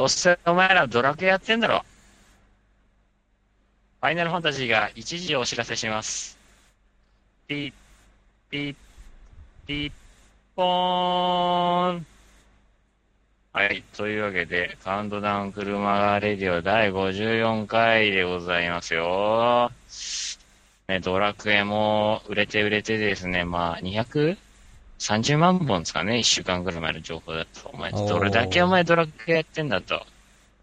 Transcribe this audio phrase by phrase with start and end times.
[0.00, 1.84] どうせお前らドラクエやってんだろ。
[4.00, 6.38] ファイナルファンタジーが一時お知らせします。
[7.46, 7.72] ピッ、
[8.48, 8.76] ピッ、
[9.66, 9.92] ピッ、
[10.56, 12.06] ポーン。
[13.52, 13.84] はい。
[13.94, 19.70] というわけで、カウントダウン車がレディオ第54回でございますよ。
[20.88, 24.38] ね、ドラクエも売れて売れてですね、まあ、200?
[25.00, 27.70] 230万本ですかね、1週間ぐらい前の情報だと。
[27.72, 30.04] お前、どれだけお前ドラクエやってんだと。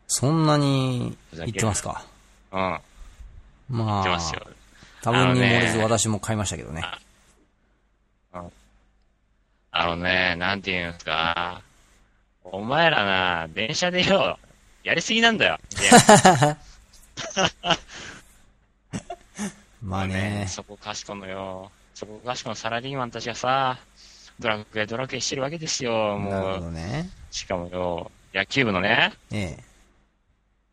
[0.07, 2.05] そんなに言ってますか？
[2.51, 2.79] うん。
[3.69, 4.49] 言まってますよあ、。
[5.01, 6.83] 多分に漏れずあのね私も買いましたけどね。
[9.71, 11.61] あのね、なんて言うんですか。
[12.43, 14.39] お前らな、電車でよ、
[14.83, 15.59] やりすぎなんだよ。
[19.83, 20.45] まあね。
[20.47, 23.77] そこかしこのよ、そこかしこのサラリーマンたちがさ、
[24.39, 26.19] ドラクエ、ドラクエしてるわけですよ。
[26.19, 27.09] なるほもう、どね。
[27.31, 29.57] しかもよ、野球部のね、え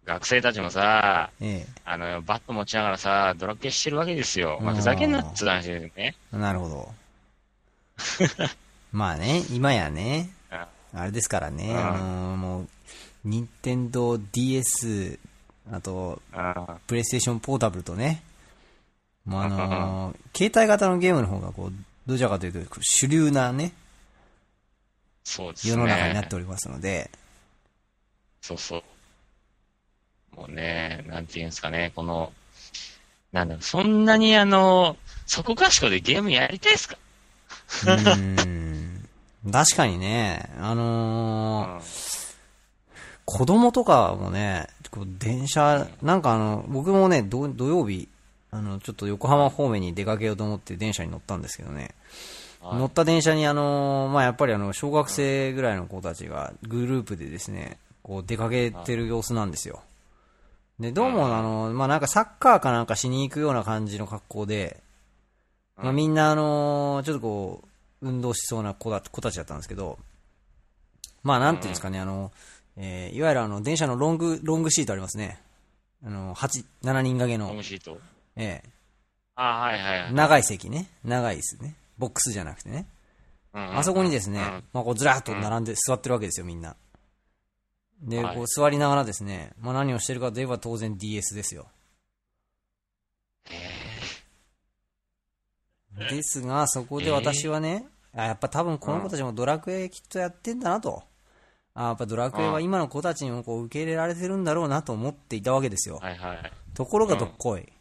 [0.05, 4.59] 学生たちもさ、え、えあの、バット持ちながらさ、ドラクエしてるわけですよ。
[4.61, 6.15] まあ、うんふざけんなっつう話ですよね。
[6.33, 6.37] え。
[6.37, 6.95] なるほど。
[8.93, 10.31] まあね、今やね、
[10.93, 12.69] あれですからね、うんあのーもう、
[13.25, 15.19] 任天堂 DS、
[15.73, 18.23] あと、あプレイステーションポータブルとね、
[19.25, 21.73] もうあのー携帯型のゲームの方がこう、
[22.07, 23.73] どちらかというと主流なね、
[25.25, 25.73] そうですね。
[25.73, 27.11] 世の中になっておりますので、
[28.43, 28.83] そうそう。
[30.37, 32.33] もうね、なんていうんですかね、この、
[33.33, 34.97] なんだろう、そんなにあの、
[35.27, 36.99] そこかしこでゲームやりたいですか？
[37.85, 39.09] うーん、
[39.51, 42.25] 確かにね、あのー
[43.27, 48.07] 子供とかもね、こう電車、なんかあの、僕もね、土土曜日、
[48.55, 51.91] あの、ちょっと横浜方面に出かけようと思って電車に乗ったんですけどね、
[52.61, 52.79] はい。
[52.79, 59.83] 乗った電車にあの、まあ、やっぱりあの、小学生ぐらいの子たちがグループでですね、こう出かけてる様子なんですよ。
[60.79, 64.83] で、どうもあの、まあ、なんかサッカーかなんかしに行くような感じの格好で、
[65.77, 67.65] まあ、みんなあの、ちょっとこ
[68.03, 69.99] う、運動しそうな子だ子たちだったんですけど、
[71.25, 72.31] まあ、なんていうんですかね、あの、
[72.77, 75.41] えーいわゆるあの、電車のロング、ロングシートありますね。
[76.05, 77.47] あの、8、7人掛けの。
[77.47, 77.99] ホーム、シート
[78.37, 78.63] え
[79.37, 80.11] あはいはいはい。
[80.11, 80.89] え長い席ね。
[81.05, 81.77] 長い椅子ね。
[81.99, 82.87] ボックスじゃなくてね。
[83.53, 86.77] うんあそこにですね、うんまあ、こうずらーっと並んで座ってるわけですよ、みんな。
[88.03, 91.69] で、はいこう座りながらですね、まあ、何をしてるかといえば当然 DS ですよ。
[96.11, 101.05] ですが、そこで私はね、あやっぱ多分この子たちもドラクエきっとやってんだなと。
[101.75, 105.99] あやっぱドラクエは今の子たちにもこう受け入れられてるんだろうなと思っていたわけですよ。
[106.01, 106.53] はいはい。
[106.75, 107.73] ところがどっこい。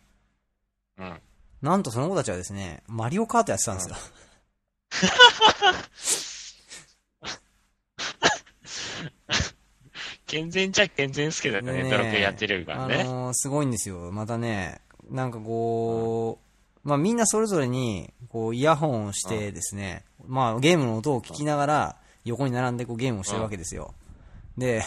[0.98, 1.20] うん。
[1.62, 3.96] なんとその子たちはですね、マリオカートやってたんですよ。
[10.34, 13.02] 健全っちゃ健全ですけどね、ねえドラクエやってるからね。
[13.02, 14.12] あのーすごいんですよ。
[14.12, 16.40] またね、なんかこ
[16.84, 21.96] う、まあみんなそれぞれに、こう、イヤホンをしてですね、まあゲームの音を聞きながら、
[22.26, 23.94] 横に並んでこうゲームをしてるわけですよ。
[24.58, 24.84] で、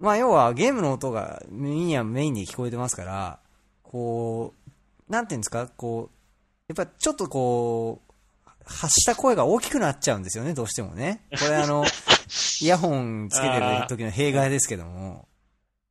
[0.00, 3.38] まあ要はゲームの音が耳にはメインに聞こえてますから、
[3.82, 4.57] こう、
[5.08, 6.14] なんていうんですか、こう、
[6.68, 8.12] やっぱちょっとこう、
[8.64, 11.24] 発した声が大きくなっちゃうんですよね、どうしてもね。
[11.30, 11.84] これあの、
[12.60, 15.28] イヤホンつけてる時の弊害ですけども。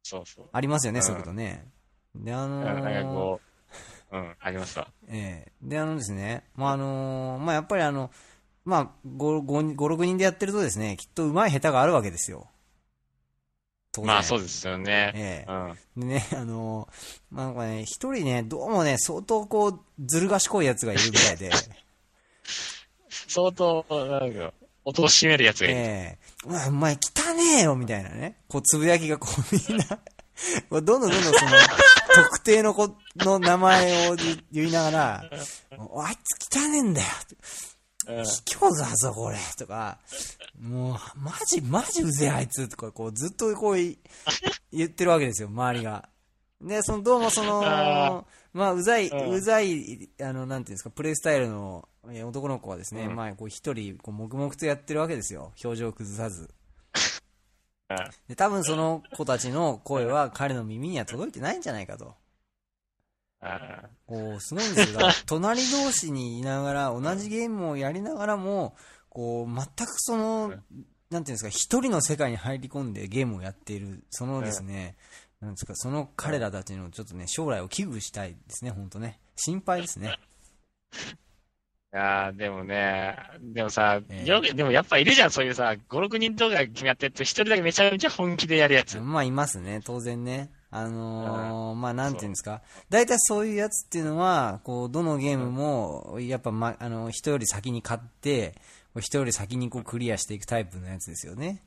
[0.03, 0.45] そうそう。
[0.51, 1.67] ありますよね、うんそういうことね。
[2.15, 3.41] で、あのなんかーこ
[4.11, 4.87] う、うん、ありますわ。
[5.07, 8.11] ええで、あのですね、まあ、あのーまあ、やっぱりあの、
[8.63, 12.47] まあ、5、5 6人でやってるとですね、きっと上手い下手があるわけですよ。
[13.97, 14.07] 当然。
[14.07, 15.11] まあそうですよね。
[15.15, 15.51] ええ。
[15.95, 16.07] うん。
[16.07, 21.51] でね、あのーまあ、なんかね、一人ね、どうもね、相当こう、ずる賢いやつがいるみたいで、
[23.09, 24.53] 相当、なんか、
[24.85, 25.75] 音を締めるやつがいる。
[25.79, 26.17] ええ。
[26.45, 29.99] お前、お前汚ねえよみたいなね、こう、つぶやきがこう、みんな、
[30.69, 31.33] どんどんどんどんその、
[32.13, 35.23] 特定の子の名前を言言いながら、
[35.77, 37.07] おあいつ汚ねえんだよ
[38.07, 39.99] うん卑怯だぞ、これとか、
[40.61, 43.99] もう、マジ、マジうぜえ、あいつとか、こう、ずっとこうい、
[44.71, 46.09] 言ってるわけですよ、周りが。
[46.61, 48.23] で、その、どうもそのあ、
[48.53, 55.51] まあ、うざい、うざい、あの、なんていうんですか、プレイスタイルのえー男の子はですね、うんまあ、こう、一人、こう、黙々とやってるわけですよ。
[55.63, 56.43] 表情を崩さず。
[56.43, 56.49] うん
[58.27, 62.15] で、多分その子たちの声は彼の耳には届いてないんじゃないかと。
[63.39, 64.99] あこう、すごいんですよ。
[64.99, 68.75] だから 隣同士にいながら、同じゲームをやりながらも、
[69.09, 70.65] こう、全くその、なんてい
[71.15, 74.95] うんですか、一人の世界に入り込んでゲームをやっている、そのですね、
[75.39, 79.19] なんですか、その彼らたちのちょっとね、将来を危惧したいですね、本当ね。
[79.35, 80.17] 心配ですね。
[81.93, 86.63] いやーでもね、でもさ、ええよくでもやっぱいるじゃん、そういうさ、5、6人とかや
[86.93, 88.99] ってって、一人だけめちゃめちゃ本気でやるやつ。
[88.99, 90.51] まあ、いますね、当然ね。
[90.69, 92.61] あのーまあ、なんていうんですか？
[92.89, 98.53] 大体そういうやつっていうのは、こう、どのゲームも、やっぱ、ま、あの、人より先に買って、
[98.99, 101.63] 人より先にこうクリアしていくタイプのやつですよね。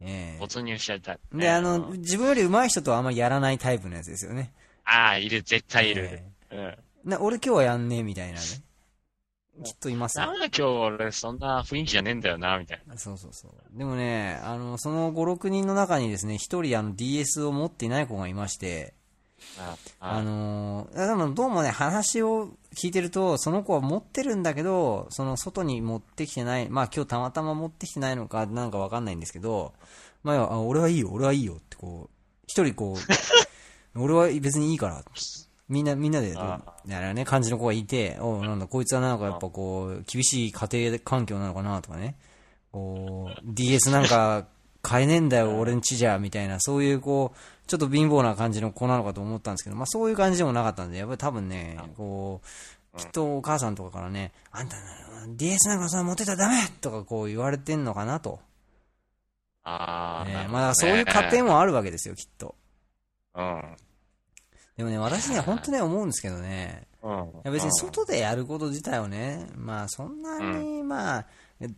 [0.00, 1.18] ええ没入しちゃいたい。
[1.32, 4.52] で、あの、うん自分より上手い人とはあんまりやらないタイプのやつですよね。
[4.84, 6.20] ああ、いる、絶対いる。
[6.50, 7.10] えうん。
[7.10, 8.46] な俺今日はやんねえみたいなね。
[9.64, 12.96] きっといますよなんだ今日俺そんな雰囲気じゃねえんだよな、みたいな。
[12.96, 13.78] そうそうそう。
[13.78, 18.94] でもね、あの、その5、6人の中にですね、一人あの DS を持っていない子がいまして、
[19.58, 29.74] ああのー、でもどうもね、話を聞いてると、その子は持ってるんだけど、その外に持ってきてない、まあ今日たまたま持ってきてないのか、なんかわかんないんですけど、
[30.22, 32.10] まあ、あ俺はいいよ、俺はいいよってこう、
[32.46, 32.98] 一人こう、
[34.00, 35.04] 俺は別にいいから、
[35.68, 42.16] みんな、みんなで、あみたいなね、感じの子がいて、おうなんだ、こいつはなんかやっぱこう、厳しい家庭環境なのかなとかね、
[42.72, 44.46] こう、DS なんか
[44.82, 52.40] 買えねえんだよ、 俺んちじゃ、みたいな、そういうこう、ちょっと貧乏な感じの子なのかと思ったんですけど、まあそういう感じでもなかったんで、やっぱり多分ね、こ
[52.94, 54.76] う、きっとお母さんとかからね、あんた、
[55.36, 58.40] DS なんかさ、持ってたらダメとかこう言われてんのかなと。
[59.64, 60.62] あー、えーなるほどね。
[60.64, 62.54] まあそういう家庭もあるわけですよ、きっと。
[63.34, 63.76] うん。
[64.78, 67.10] でもね、私ね、本当ね、思うんですけどね、うん。
[67.10, 71.26] いや別に外でやること自体をね、まあそんなに、まあ、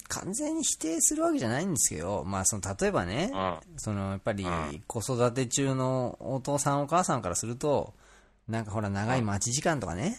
[0.09, 3.59] 完全に否定するわけじゃないんですけど、まあその、例えばね、うん。
[3.79, 4.85] そのやっぱりうん。
[4.87, 7.95] 子育て中のお父さんお母さんからすると、
[8.47, 10.19] なんかほら長い待ち時間とかね、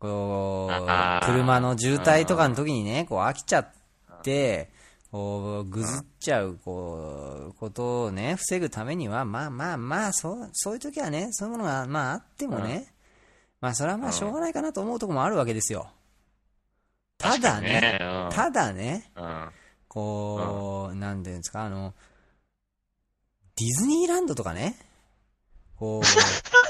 [0.00, 3.68] こう、車の渋滞とかの時にね、こう飽きちゃっ
[4.24, 4.70] て、
[5.12, 12.94] こう、ぐずっちゃう、こう、ことをね、防ぐためには、まあまあまあ、そう、そういう時はね、そういうものが、まああってもね、
[13.60, 15.90] まあそれはまあしょうがないかなと思うところもあるわけですよ。
[17.18, 17.98] ただね、ね、
[18.32, 19.50] ただね、うん。
[19.86, 21.92] こう、なんていうんですか、あの、
[23.56, 24.76] ディズニーランドとかね、
[25.76, 26.04] こう、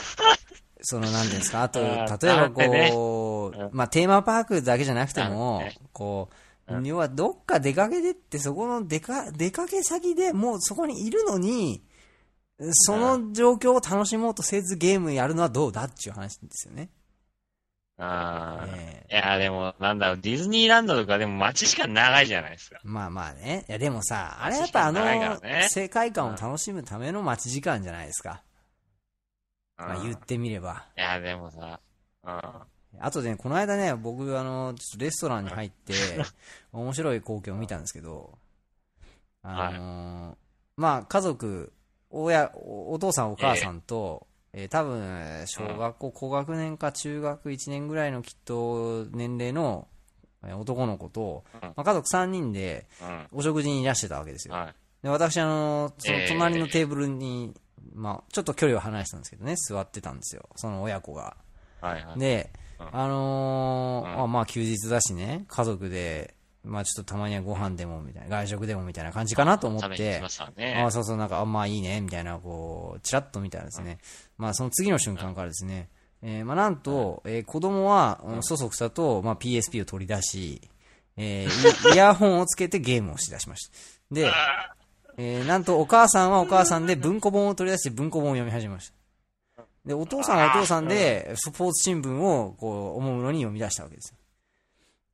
[0.82, 3.70] その、なんていうんですか、あと、例えあばーこう、うん。
[3.72, 6.42] まあ、テーマパークだけじゃなくてあもね、こう、うん
[6.80, 11.82] 要はどっか出かけてって、そこの出か、出かけ先でもうそこにいるのに、
[12.72, 16.90] その状況を楽しもうとせずゲームやるのはどうだっていう話ですよね。
[17.98, 22.80] あーえいや、でも、なんだろう、ディズニーランドとかでも待ち時間長いじゃないですか。
[22.82, 23.64] まあまあね。
[23.68, 28.42] いやでもさ、あれやっぱあのね世界観を楽しむための待ち時間じゃないですか。
[29.76, 30.86] まあうん言ってみれば。
[30.96, 31.80] いや、でもさ、
[32.24, 32.71] うん。
[32.98, 35.92] あとね、この間ね、僕、あの、ちょっとレストランに入って、
[36.72, 38.38] 面白い光景を見たんですけど、
[39.42, 40.36] あのー
[40.76, 41.72] まあ、家族、
[42.10, 49.88] 親、おお父さんお母さんと、えー多分、小学校高学年か中学1年ぐらいのきっと年齢の
[50.44, 53.28] えー男の子と、うんまあ、家族3人でうん。
[53.32, 54.54] お食事にいらしてたわけですよ。
[54.54, 54.74] はい。
[55.02, 57.54] で、私、あの、そのえー隣のテーブルに、
[57.94, 60.48] まあ、ちょっと距離を離してたんですけどね、座ってたんですよ。
[60.56, 61.36] その親子が。
[61.80, 62.18] はいはい。
[62.18, 62.61] で、うん
[62.92, 64.22] あのーうん。
[64.24, 66.34] あまあ休日だしね、家族で、
[66.64, 69.86] まあちょっとたまにはご飯でもみたいな、外食でもみたいな感じかなと思って。
[69.86, 70.88] 食べに来ま、したあね。
[70.90, 73.98] そうそう、なんか、あまあいいね、みたいな、こう、チラッと見たらですね、
[74.38, 75.88] まあその次の瞬間からですね、
[76.22, 78.42] えーまあなんと、えー子供は、うん。
[78.42, 80.60] そそくさと、まあ PSP を取り出し、
[81.16, 83.74] えーイ イヤホンをつけてゲームをしだしました。
[84.12, 84.30] で、
[85.18, 88.94] えーなんとお母さんはお母さんで文庫本を取り出して文庫本を読み始めました。
[89.84, 94.16] で、お父さんはお父さんで、スポーツ新聞を、こう、思うのに読み出したわけですよ。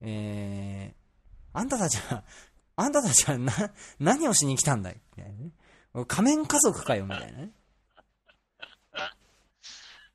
[0.03, 2.23] えー、あんたたちは、
[2.77, 3.53] あんたたちはな、
[3.99, 5.01] 何をしに来たんだい？
[5.17, 5.53] みたいなね。
[6.07, 7.51] 仮面家族かよ、みたいなね。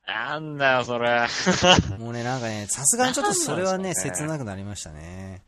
[0.06, 1.28] なんだよ、それ。
[1.98, 5.44] もうね、なんかね、さすがにちょっとそれはね、切なくなりましたね。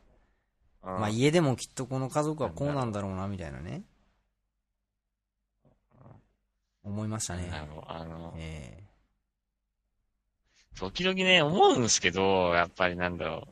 [0.82, 3.84] ままあ家でもきっとこの家族はこうなんだろうな、みたいなね。
[6.84, 7.50] 思いましたね。
[7.52, 8.85] あの、あの、え
[10.76, 13.48] 時々ね、思うんですけど、やっぱりなんだろ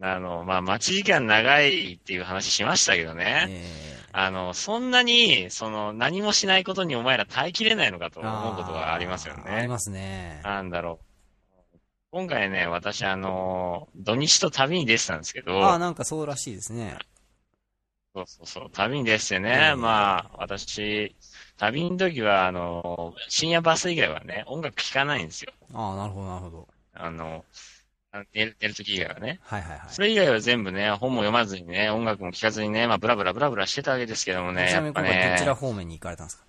[0.00, 0.04] う。
[0.04, 3.46] あの、まあ、待ち時間長いっていう話しましたけどーね。
[3.48, 9.42] えあの、そんなに、その、何もしないことにお前ら耐えきれないのかとー思うことがありますよね。
[9.46, 10.40] ありますね。
[10.44, 11.78] なんだろう。
[12.10, 16.96] 今回ね、私、あの、土日と旅に出てたんですけど、ああ、なんかそうらしいですね。
[18.14, 21.14] そうそうそう、旅に出ててね、ええまあ、私、
[21.58, 25.52] 旅の時は、あの、深夜バス以外はね、音楽聴かないんですよ。
[25.74, 26.68] ああ、なるほど、なるほど。
[26.94, 27.44] あの、
[28.32, 29.38] 寝る寝る時以外はね。
[29.42, 29.88] はいはいはい。
[29.90, 36.44] それ以外は全部ね、本も読まずにね、音楽も聴かずにね、まあ、ブラブラブラブラしてたわけですけどもね、ちなみに今回どちらね、方面に行かれたんですか？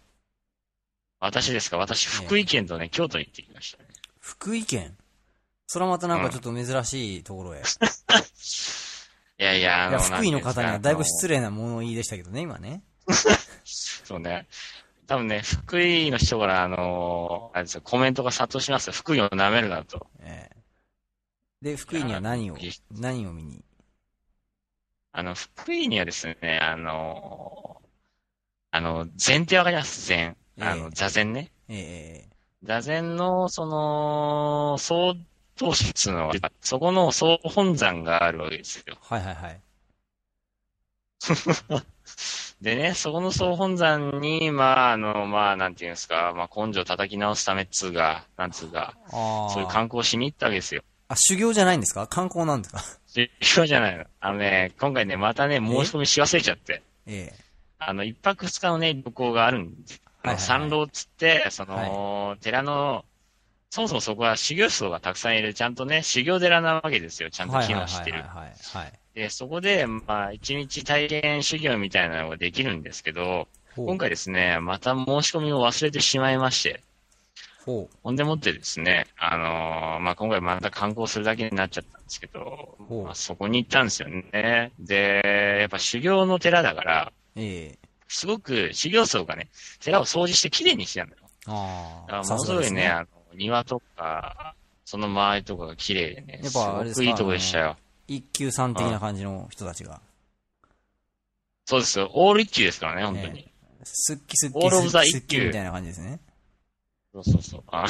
[1.19, 3.89] 私ですか、私、福井県とね、京都に行ってきましたね。
[4.19, 4.95] 福井県？
[5.67, 7.61] それはまたなんかちょっと珍しいところへ。
[9.39, 11.35] いやいや、あいや、の、福井の方にはだいぶ失礼。
[11.35, 12.81] 礼な物言いでしたけどね、今ね。
[13.65, 14.47] そうね。
[15.09, 18.93] 多分ね、福井の人から、あの、あれですよ、コメントが殺到しますよ。
[18.93, 20.05] 福井を舐めるなと。
[20.19, 20.55] ええ
[21.63, 22.57] で、福井には何を
[22.91, 23.65] 何を見に？
[25.11, 27.81] あの、福井にはですね、あの、
[28.69, 30.05] あの、禅ってわかります？
[30.07, 30.37] 禅。
[30.59, 31.51] あの、ええ座禅ね。
[31.69, 32.29] ええ
[32.61, 35.15] 座禅の、その、総
[35.59, 38.95] 統室の、そこの総本山があるわけですよ。
[39.01, 39.61] はいはいはい。
[42.61, 48.95] でね、そこの総本山に、まあ、あの、まあ、なんていうんですか、まあ、根性叩き直すためっつうが、なんつうか。
[49.09, 50.81] そういう観光しに行ったわけですよ。
[51.07, 52.05] あ、修行じゃないんですか？
[52.07, 52.83] 観光なんですか？
[53.07, 53.29] 修
[53.61, 54.05] 行じゃないの。
[54.19, 56.83] あのね、今回ね、またね、申し込みし忘れちゃって。
[57.07, 57.43] ええ
[57.79, 59.93] あの、一泊二日のね、旅行があるんです。
[59.93, 63.05] はいはいはい参道っつって、その、寺の、
[63.69, 67.29] そもそもそこは修行僧がたくさんいる、ちゃんとね、修行寺なわけですよ。
[67.29, 68.23] ちゃんと機能してる。
[69.13, 76.83] で、そこで、まあ、一日体験修行みたいなのができるんですけど、今回ですね、また申し込みを忘れてしまいまして、
[77.65, 84.71] ほほんでもってですね、あのーまあ、今回また観光するだけになっちゃったんですけど、まあ、そこに行ったんですよね。
[84.79, 87.39] で、やっぱ修行の寺だから、う。
[87.39, 89.49] ええすごく修行僧がね、
[89.79, 91.21] 寺を掃除してきれいにしてたんだよ。
[91.45, 92.11] ああ。
[92.11, 94.55] だからものすごいね、さすがですあの、庭とか、
[94.85, 97.77] その周りとかが綺麗でね、やっぱあれですかすごくいいとこでしたよ。
[98.07, 100.01] 一級さん的な感じの人たちが。
[101.65, 102.09] そうですよ。
[102.13, 103.47] オール一級ですからね、本当に。
[103.83, 106.19] すっきすっきオールオブザすっきすっ一級きみたいな感じですね。
[107.13, 107.63] そうそうそう。
[107.69, 107.85] あ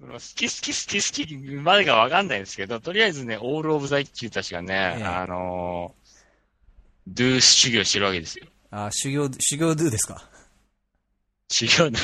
[0.00, 8.46] の好き好き好き好きまでがわかんないんですけど、とりあえずね、オールオブザ一級たちがね、ええあのー、ドゥ修行してるわけですよ。
[8.70, 10.28] あ修行、修行ドゥですか？
[11.52, 11.98] 修行ね、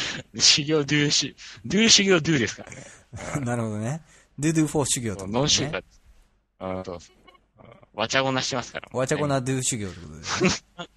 [0.40, 2.84] 修行ドゥ修、ドゥ修行ドゥですからね。
[3.44, 4.02] なるほどね。
[4.38, 5.82] ドゥドゥフォー修行と、ノン修ね。
[6.60, 6.76] 行。
[6.76, 7.16] うん、そうそう。
[7.94, 8.88] わちゃごなしてますから。
[8.92, 10.50] わちゃこなドゥ修行ってことですね。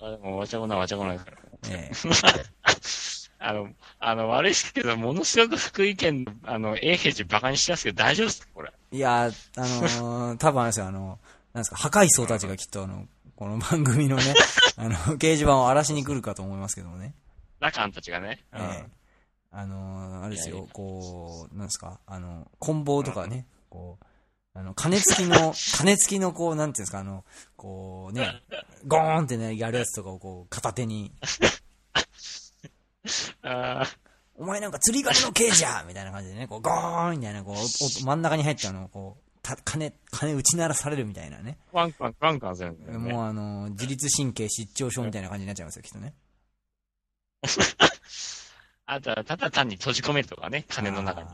[0.00, 1.38] あでもわちゃごなわちゃごなですから。
[1.70, 8.48] ええあの、あの、悪いですけど、ものすごく福井県の、あの、永平寺バカにしてますけど、大丈夫ですか？
[8.54, 8.72] これ。
[8.92, 9.60] いやー、あ
[10.00, 11.18] のー、多分あれですよ、あの、
[11.52, 14.34] なんですか、破壊層たちがきっとあの、この番組のね、
[14.76, 17.12] あの、掲示板を荒らしに来るかと思いますけどもね。
[17.64, 18.44] ラカンたちがね。
[18.52, 18.60] うん。
[18.60, 18.90] ええ
[19.56, 24.06] あのー、あれですよ、こう、なんですか、あの、棍棒とかね、こう、
[24.52, 27.24] あの、金付きの、 金付きのこう、なんていうんですか、あの、
[27.56, 28.42] こうね、
[28.84, 31.12] ゴーンってね、やるやつとかをこう、片手に、
[33.42, 33.86] あ
[34.34, 35.84] お前なんか釣り鐘の刑事や！
[35.86, 41.58] みたいな感じでね、こう、ゴーンみたいな、こう、お真ん中に入ったのを、こう、た金、金打ち鳴らされるみたいなね。
[41.72, 43.12] ーワンカン、ワンカンするんだよね。
[43.12, 46.12] もうあの、自律神経失調症みたいな感じになっちゃいますよ、きっとね。
[48.86, 51.28] あとは、ただ単に閉じ込めるとかね、金の中に。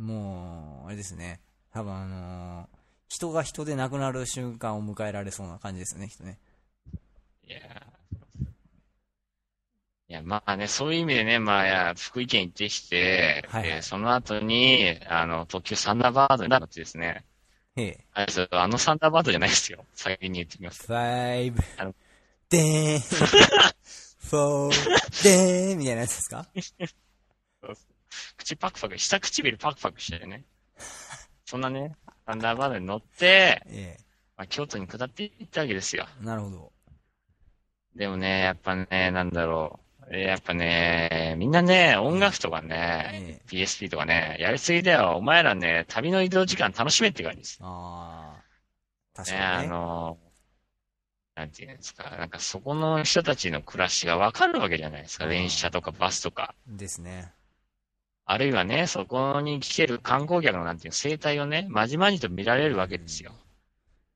[0.00, 1.40] もう、あれですね。
[1.72, 2.82] 多分あのー
[3.12, 6.38] 人が人で亡くなる瞬間を迎えられそうな感じですよね、きっとね。
[7.46, 8.46] いやー
[10.08, 17.24] いや、まあね、そういう意味でね、まあ、いや福井県行ってきて、はいはいでその後に、あの、特急サンダーバードになってですね。
[18.14, 19.84] ああのサンダーバードじゃないですよ。
[19.94, 20.86] 先に言ってきます。
[20.86, 21.94] ファイブあの、
[22.48, 23.00] でーん、
[24.32, 26.46] フォー、でみたいなやつですか？
[28.38, 30.44] 口パクパク、下唇パクパクしてね。
[31.44, 31.94] そんなね、
[32.26, 33.98] サンダーバードに乗って、え
[34.38, 36.06] まあ、京都に下っていったわけですよ。
[36.22, 36.24] え。
[36.24, 36.72] なるほど。
[37.94, 40.16] でもね、やっぱね、なんだろう。
[40.16, 45.16] やっぱね、みんなね、音楽とかね、え PSP とかね、やりすぎだよ。
[45.16, 47.58] お前らね、旅の移動時間楽しめって感じです。
[47.60, 48.42] ああ。
[49.14, 49.68] 確ね、あかにね。
[49.68, 50.18] の、
[51.34, 55.24] なんていうんですか、なんかそこの人たちの暮らしがわかるわけじゃないですか。
[55.24, 56.54] うん電車とかバスとか。
[56.66, 57.32] ですね。
[58.24, 63.32] あるいはね、そこに来てる観光客のなんていう生態をね、まじまじと見られるわけですよ。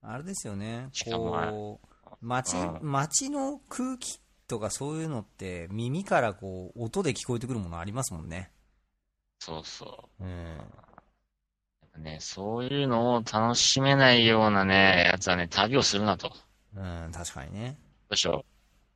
[0.02, 0.88] あれですよね。
[0.92, 1.80] しかも
[2.20, 8.50] 街、うん街の空気とかそういうのって耳からこう、音で聞こえてくるものありますもんね。
[9.38, 10.24] そうそう。
[10.24, 10.58] うん。
[11.98, 16.30] ね、そういうのを楽しめないようなね、やつはね、旅をするなと。
[16.76, 17.78] どうん、確かにね。
[18.10, 18.50] うしよう。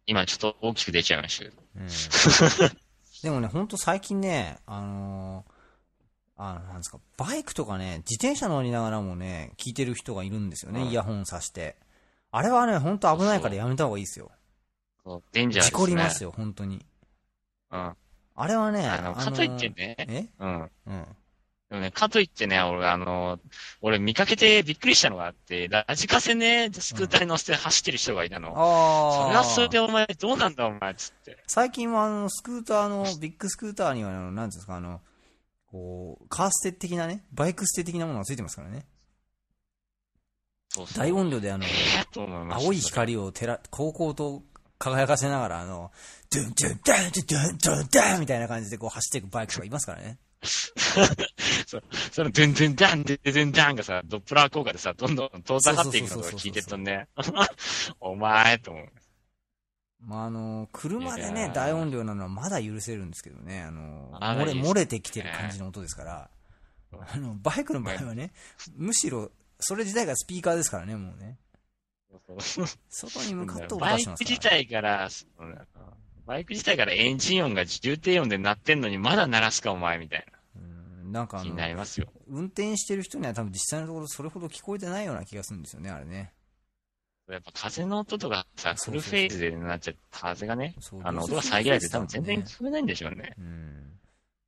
[0.07, 1.57] 今ちょっと大きく出ちゃいましたけど。
[1.77, 1.89] うん。
[3.23, 5.53] でもね、ほんと最近ね、あのー
[6.43, 11.77] あの、なんですか、バイクとかね、自転車乗りながらもね、聞いてる人がいるんですよね、うんイヤホンさして。
[12.31, 14.31] あれはね、ほんと危ないからやめた方がいいですよ。
[15.05, 15.79] そうデンジャーですね。
[15.79, 16.85] 事故りますよ、本当に。
[17.71, 17.97] うん。
[18.37, 20.29] あれはね、あの、かといってね、え？
[20.39, 20.71] うん。
[20.87, 21.07] うん。
[21.71, 23.39] でもね、かといってね、俺、あの、
[23.81, 28.49] 俺見かけてびっくりしたのがあって、ラジカセね、スクーターに乗せて走ってる人がいたの。
[28.57, 29.25] ああ。
[29.27, 31.39] それはそれでお前どうなんだお前、つって。
[31.47, 35.01] 最近はあの、スクーターの、ビッグスクーターには、あの、なんていうんですか、あの、
[35.71, 38.85] こう、カーステ的なね、バイクステ的なものがついてますからね。
[40.71, 40.99] そうそう。
[40.99, 41.67] 大音量であの、
[42.53, 44.43] 青い光を照ら、高校と
[44.79, 45.93] 輝かせながら、あの、
[46.33, 50.19] ドゥンドゥンドゥンドゥンドゥンドゥンドゥンみたいな感じでこう走っていくバイクとかいますからね。
[51.67, 51.83] そう
[52.13, 57.09] その、ドゥンドゥンダン、ドゥンドゥンダンがさ、ドップラー効果でさ、どんどん遠ざかっていくのが聞いてるとね、
[58.01, 58.89] お前、と思う。
[60.01, 66.31] まあ、あの、車でね、大音量なのはまだ許せるんですけどね、あの、漏れ、漏れてきてる感じの音ですから、
[66.93, 68.33] あの、バイクの場合はね、
[68.77, 71.39] むしろ、それ自体がスピーカーですからね、もうね。
[72.89, 74.31] 外に向かって音バイク出してますから。
[74.31, 75.59] 自体から、うん
[76.31, 82.07] バイク自体からエンジン音が重低音で鳴ってんのにまだ鳴らすかお前みたいうんなんか気に、なりますよ。
[82.29, 86.33] 運転してる人には多分実際のところそれほど聞こえてないような気がするんですよね、あれね。
[87.29, 93.35] やっぱ風の音とかさ、フルフェイズでなっちゃって、風がねあの、音が遮られて多分全然聞こえないんでしょうね。
[93.37, 93.99] うん。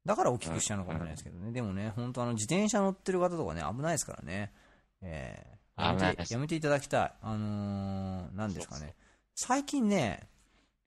[0.06, 1.50] だから大きくしたのかもしれないですけどね。
[1.50, 4.52] でもね、本当あの、自転車乗ってる方とかね、危ないですからね。
[5.00, 7.12] えー、やめて、やめていただきたい。
[7.22, 8.94] あのー、なんですかね。
[9.34, 10.28] 最近ね、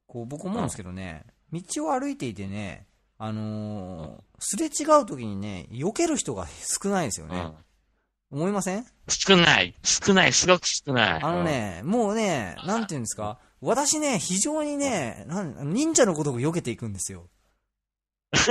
[0.07, 6.47] こう、僕思うんですけどね、道を歩いていてね、あのー、すれ違う時にね、避ける人が
[6.81, 7.37] 少ないですよね。
[8.31, 8.39] うん。
[8.39, 8.85] 思いません？
[9.07, 9.75] 少ない。
[9.83, 10.33] 少ない。
[10.33, 11.23] すごく少ない。
[11.23, 17.29] あのね、もうね、なんていうんですか、私ね、非常にね、なん忍者のごとく避けていくんですよ。
[18.33, 18.49] うん、ス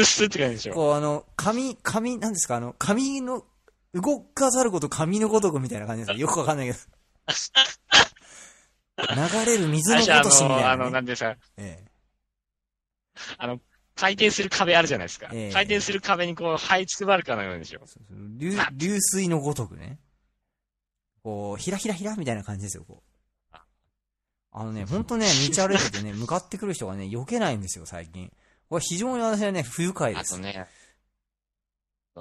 [0.00, 0.74] ッスッって感じでしょ。
[0.74, 3.44] こう、あの、紙、紙、なんですか、あの、紙の、
[3.94, 6.18] 動かざること紙のごとくみたいな感じですよ。
[6.18, 6.78] よくわかんないけど。
[8.98, 10.90] 流れる水の最初あの、ごとしみたいな、あの、ね。
[10.90, 11.84] なんでさ、え
[13.38, 13.60] あの、
[13.94, 15.28] 回転する壁あるじゃないですか。
[15.32, 17.80] ええ回転する壁にこう、這いつくばるかのようにでしょ。
[17.82, 19.98] えそうそう流流水のごとくね。
[21.22, 23.16] こう、ひらひらひらみたいな感じですよ、こう。
[24.58, 28.32] あのね、ほんとね、道歩いててね、 向かってくる人がね、避けないんですよ、最近。
[28.70, 30.34] これ非常に私はね、不愉快です。
[30.34, 30.66] あとね、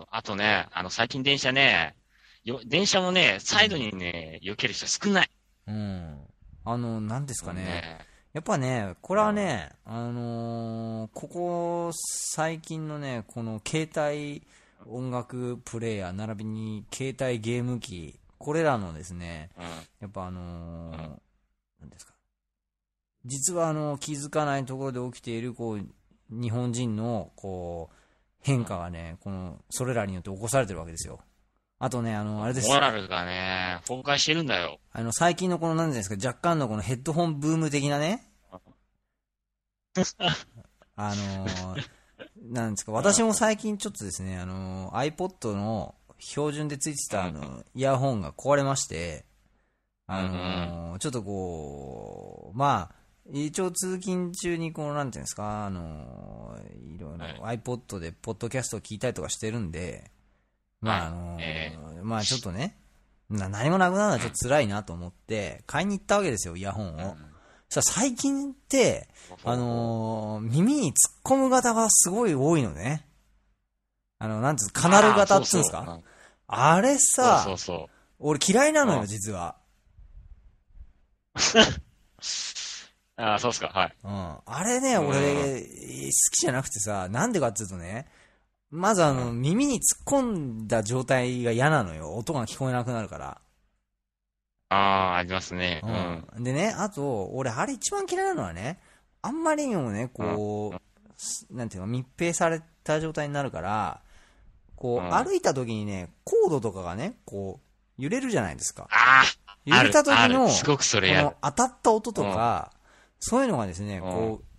[0.09, 1.95] あとね、あの、最近電車ね、
[2.43, 5.29] よ、電車もね、サイドにね、避ける人少ない。
[5.67, 6.27] うん。
[6.65, 7.63] あの、なんですかね。
[7.63, 7.97] ね
[8.33, 14.43] やっぱね、これはね、あのーここ最近のね、この携帯
[14.87, 19.63] 音楽プレイヤー並びに携帯ゲーム機、これらのですね、うん。
[20.01, 22.13] やっぱあのーなんですか。
[23.25, 25.81] 実はあの、気づかないところで起きている、こう、
[26.29, 27.95] 日本人の、こう、
[28.41, 31.19] 変化がね、この、それらによって起こされてるわけですよ。
[31.77, 32.69] あとね、あの、あれです。
[32.69, 34.79] モラルがね、崩壊してるんだよ。
[34.91, 38.23] あの、最近のこの、なんていうんですか、若干のこのヘッドホンブーム的なね、
[40.95, 41.85] あのー
[42.43, 49.25] なんですか、私も最近ちょっとですね、あのー iPod の標準でついてたあの、イヤホンが壊れまして、
[50.07, 52.95] あのーちょっとこう、まあ、
[53.33, 60.11] 一応通勤中にこう、なんていうんですか、あのーいろいろ iPod でポッドキャストを聞いたりとかしてるんで、
[60.81, 62.77] まあ、あのーえまあちょっとね、
[63.29, 67.17] な何もなくなるのはちょっと辛いなと思って、買いに行ったわけですよ、イヤホンを。
[67.69, 69.09] そしたら最近って、
[69.43, 73.07] あのー耳に突っ込む型がすごい多いのね。
[74.19, 75.99] あの、なんつう、カナル型っつうんですか？
[76.47, 77.89] あれそさう、そうそう。
[78.19, 79.55] 俺嫌いなのよ、うん実は。
[83.17, 83.93] ああ、そうっすか、はい。
[84.03, 84.37] うん。
[84.45, 85.67] あれね、うん俺、好
[86.31, 88.07] きじゃなくてさ、なんでかっていうとね、
[88.71, 90.21] まずあの、耳に突っ込
[90.63, 92.15] んだ状態が嫌なのよ。
[92.15, 93.41] 音が聞こえなくなるから。
[94.69, 95.81] ああ、ありますね。
[95.83, 96.23] うん。
[96.37, 96.43] うん。
[96.43, 98.79] でね、あと、俺、あれ一番嫌いなのはね、
[99.21, 104.01] あんまりにもね、こう、すなんていうの、密閉された状態になるから、
[104.75, 107.59] こう、うん歩いた時にね、コードとかがね、こ
[107.97, 108.87] う、揺れるじゃないですか。
[108.91, 111.35] ああ揺れた時の、るすごくそれこや。
[111.41, 112.71] 当たった音とか、
[113.19, 114.54] そういうのがですね、んこう、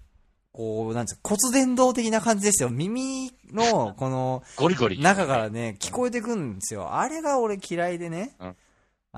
[0.57, 2.71] こう、なんつう骨伝導的な感じですよ。
[2.71, 4.99] 耳の、この、 ゴリゴリ。
[4.99, 6.95] 中からね、聞こえてくんですよ。
[6.95, 8.35] あれが俺嫌いでね。
[8.41, 8.57] うん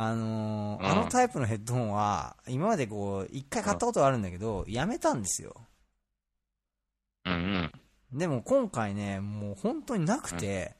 [0.01, 5.55] あのーうんあのタイプのヘッドホンは、今までこう、一回買ったことがあるんだけど、やめたんですよ。
[7.25, 7.73] うん
[8.13, 8.19] うん。
[8.19, 10.77] でも今回ね、もう本当になくて、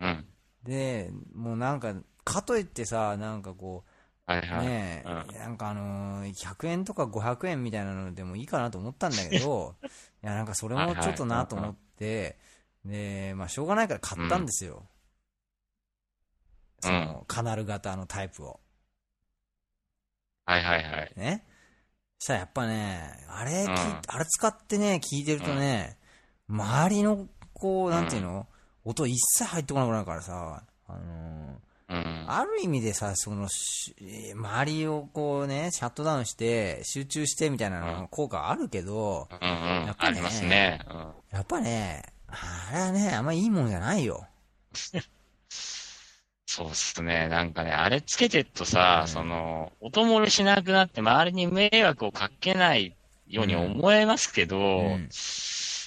[0.00, 0.26] うん。
[0.62, 3.90] で、もうなんか、かといってさ、なんかこう、
[4.26, 4.66] はいはい。
[4.66, 9.74] ねえ、うんなんかあのー100円とか500円みたいなのでもいいかなと思ったんだけど、
[10.22, 12.38] いや、なんかそれもちょっとなと思って、
[12.84, 14.84] で、まあしょうがないから買ったんですよ。
[16.80, 18.60] その、カナル型のタイプを。
[20.44, 21.12] はいはいはい。
[21.16, 21.44] ね。
[22.18, 25.98] そしたらやっぱね、あれうんあれ使ってね、聞いてるとね、
[26.48, 28.46] 周りの、こう、なんていうの、
[28.84, 32.24] 音一切入ってこなくなるからさ、あのーうん。
[32.28, 33.48] ある意味でさ、その
[34.34, 39.96] 周りをこうね、シャットダウンして、集中してみたいなの効果あるけど、うんうんやっ。
[39.96, 40.80] ぱねありますね。
[40.90, 44.26] うんやっぱね、あれはね、あんまいいもんじゃないよ。
[46.46, 47.28] そうっすね。
[47.28, 52.96] なんかね、あれつけてるとさ、その、音漏れしなくなって周りに迷惑をかけない
[53.28, 54.60] ように思えますけど、う
[54.94, 55.08] ん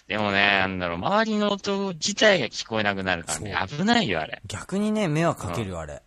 [0.10, 4.42] でもね、なんだろう、周りの音自体が聞こえなくなるからね、危ないよ、あれ。
[4.48, 6.02] 逆にね、迷惑かけるよ、あれ。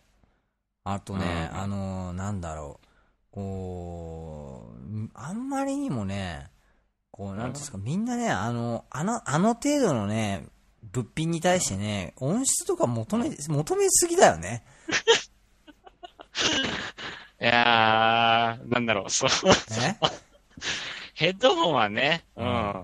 [0.83, 2.87] あとね、うんあのーなんだろう、
[3.31, 6.47] こう、あんまりにもね、
[7.11, 10.47] こう、なんですか、みんなね、あの、あの、あの程度のね、
[10.91, 14.65] 物品に対してね、音質とか求め、求めすぎだよね。
[17.39, 19.29] いやー、なんだろう、そう、
[19.81, 19.95] え？
[21.15, 22.83] ヘッドホンはね、うん。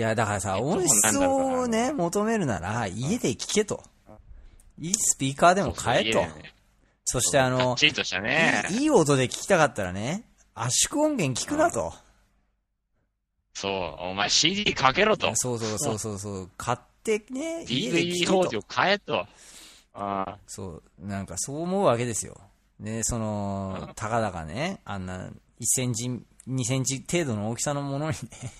[0.00, 3.82] いや、だからさ、えっと音質をね、求めるなら、家で聞けと。
[4.78, 6.24] いいスピーカーでも買えと
[7.04, 7.76] そしてあかの。
[8.70, 11.92] いい、音で聞きたかったらね、圧縮音源聞くなと。
[13.52, 13.72] そう、
[14.06, 15.36] お前 CD かけろと。
[15.36, 19.26] そうそうそうそうそう、買ってね、家で聞 DVD けと法を変えと。
[19.92, 22.40] あそう、なんかそう思うわけですよ。
[22.78, 26.08] で、その、たかだかね、あんな1センチ、
[26.48, 28.50] 2センチ程度の大きさのものにね、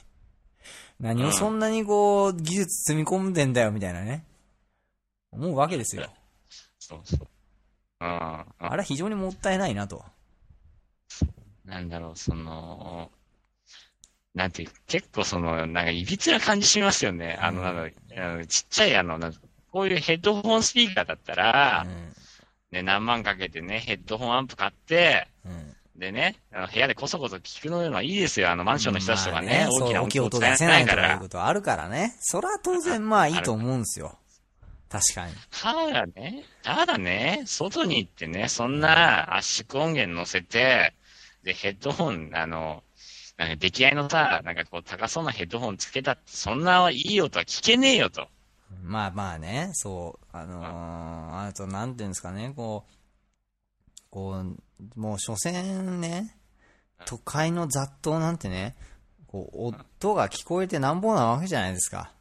[1.00, 4.24] 何をそんなにこう、技術積み込んでんだよ、みたいなね、
[5.32, 6.10] 思うわけですよ。
[6.78, 7.20] そうそう。
[8.00, 8.06] うん。
[8.06, 10.04] あれは非常にもったいないなと。
[11.64, 13.10] なんだろう、その、
[14.34, 17.38] なんていう、結構その、なんか、いびつな感じしますよね。
[17.40, 19.40] あの、あのちっちゃい、あの、なんか
[19.72, 21.86] こういうヘッドホンスピーカーだったら、
[22.70, 25.76] ね、何万かけてね、ヘッドホンアンプ買って、うん。
[25.94, 26.00] うん。
[26.00, 28.50] でね、あの部屋でこそこそ聞くのはいいですよ。
[28.50, 31.28] あの、マンションの人たちとかね、まあ大きなそう大きい音音を出せないとかいうこ。
[31.28, 32.16] とあるからね。
[32.20, 34.18] それは当然まあいいと思うんですよ。
[34.90, 35.32] 確かに。
[35.50, 40.94] ただね、ただね、外に行ってね、そんな圧縮音源乗せて、
[41.44, 42.82] で、ヘッドホン、あの、
[43.36, 48.28] なんか出来合いのさ、なんかこう高そうなヘッドホンつけたって、そんないい音は聞けねえよと。
[48.82, 52.92] まあまあね、そう、あのー、あと、なんていうんですかね、こう、
[54.10, 56.36] こう、もう、所詮ね、
[57.06, 58.76] 都会の雑踏なんてね、
[59.26, 59.58] こう、
[60.02, 62.12] 音が聞こえてなんぼなわけじゃないですか。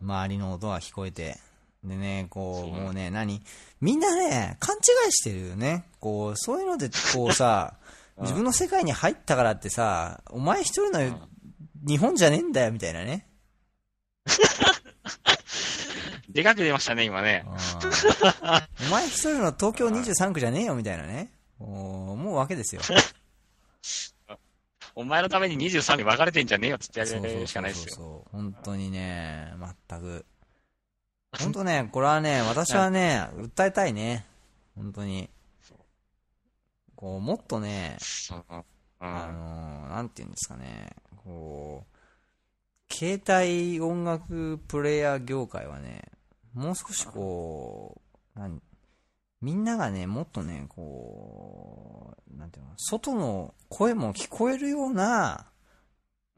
[0.00, 1.38] 周りの音が聞こえて。
[1.84, 3.40] でね、こうもうね、何？
[3.80, 5.84] みんなね、勘違いしてるよね。
[6.00, 7.74] こう、そういうので、こうさ、
[8.20, 11.28] 自分の世界に入ったからってさ、お前一人の
[11.86, 13.26] 日本じゃねえんだよ、みたいなね。
[16.36, 17.46] でかく出ましたね、今ね。
[17.46, 17.52] お
[18.90, 22.82] 前一人の東京23区じゃねえよみたいなね、お思うわけですよ。
[24.94, 27.94] お前のために23に分かれてんじゃねえよって言ってそうそうやるしそうかないですよ。
[27.94, 28.30] そう。
[28.32, 29.54] 本当にね、
[29.88, 30.26] 全く。
[31.38, 34.26] 本当ね、これはね、私はね、訴えたいね。
[34.74, 35.30] 本当に。
[36.96, 37.96] こう、もっとね、
[38.98, 39.38] あん。
[39.38, 41.86] のー、なんていうんですかね、こ
[42.90, 46.02] う、携帯音楽プレイヤー業界はね、
[46.56, 48.00] もう少しこ
[48.34, 48.60] う、なん
[49.42, 55.46] みんながね、もっとね、こう、なんていうの、外の声も聞こえるような、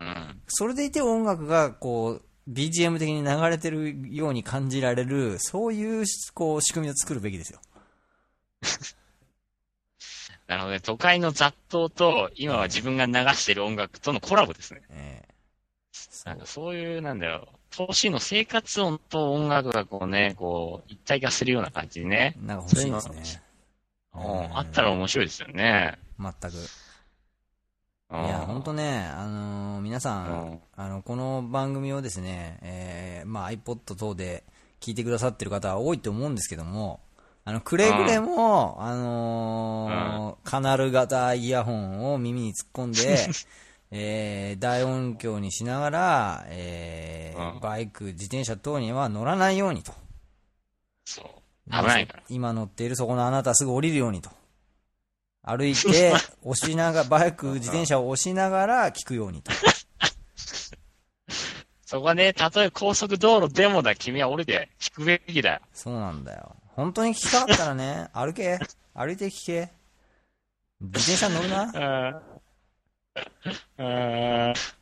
[0.01, 0.43] うん。
[0.49, 6.05] それでいて音楽がこう、BGM 的に流れてるように感じられる、そういう、
[6.35, 7.61] こう、仕組みを作るべきですよ。
[10.49, 10.81] なるほどね。
[10.81, 14.83] 都会の雑踏と、今は自分が流してる音楽とのコラボですね。
[14.91, 15.35] ええ
[15.93, 17.58] そうんなかそういう、なんだよ。
[17.71, 22.35] 都市の生活音と音楽がこうね、こう、一体化するような感じでね。
[22.41, 23.43] なんか欲しいですね。
[24.15, 25.99] うんあったら面白いですよね。
[26.19, 26.55] 全く。
[26.55, 26.57] い
[28.11, 34.45] いや、本当ね、あのー皆さんあの、この番組をですね、えーまあ iPod 等で
[34.81, 37.01] 聞いてくださってる方は多いと思うんですけども、
[37.45, 43.29] あの、くれぐれも、あのーカナル型イヤホンを耳に突っ込んで、
[43.91, 49.93] えー大音響にしながら、えーうんバイク、自転車等には乗らないようにと。
[51.05, 51.27] そう。
[51.71, 52.23] 危ないから。
[52.29, 54.31] 今乗っているそこのあなたはすぐ降りるようにと。
[55.43, 56.13] 歩いて、
[56.45, 59.51] 押しながら、バイク、自転車を押しながら聞くようにと。
[61.87, 65.61] そこはね、たとえ高速道路でもだ、君は降りて聞くべきだよ。
[65.73, 66.55] そうなんだよ。
[66.67, 68.59] 本当に聞きたかったらね、歩け。
[68.95, 69.71] 歩いて聞け。
[70.81, 71.63] 自転車乗るな。
[71.63, 72.38] うん。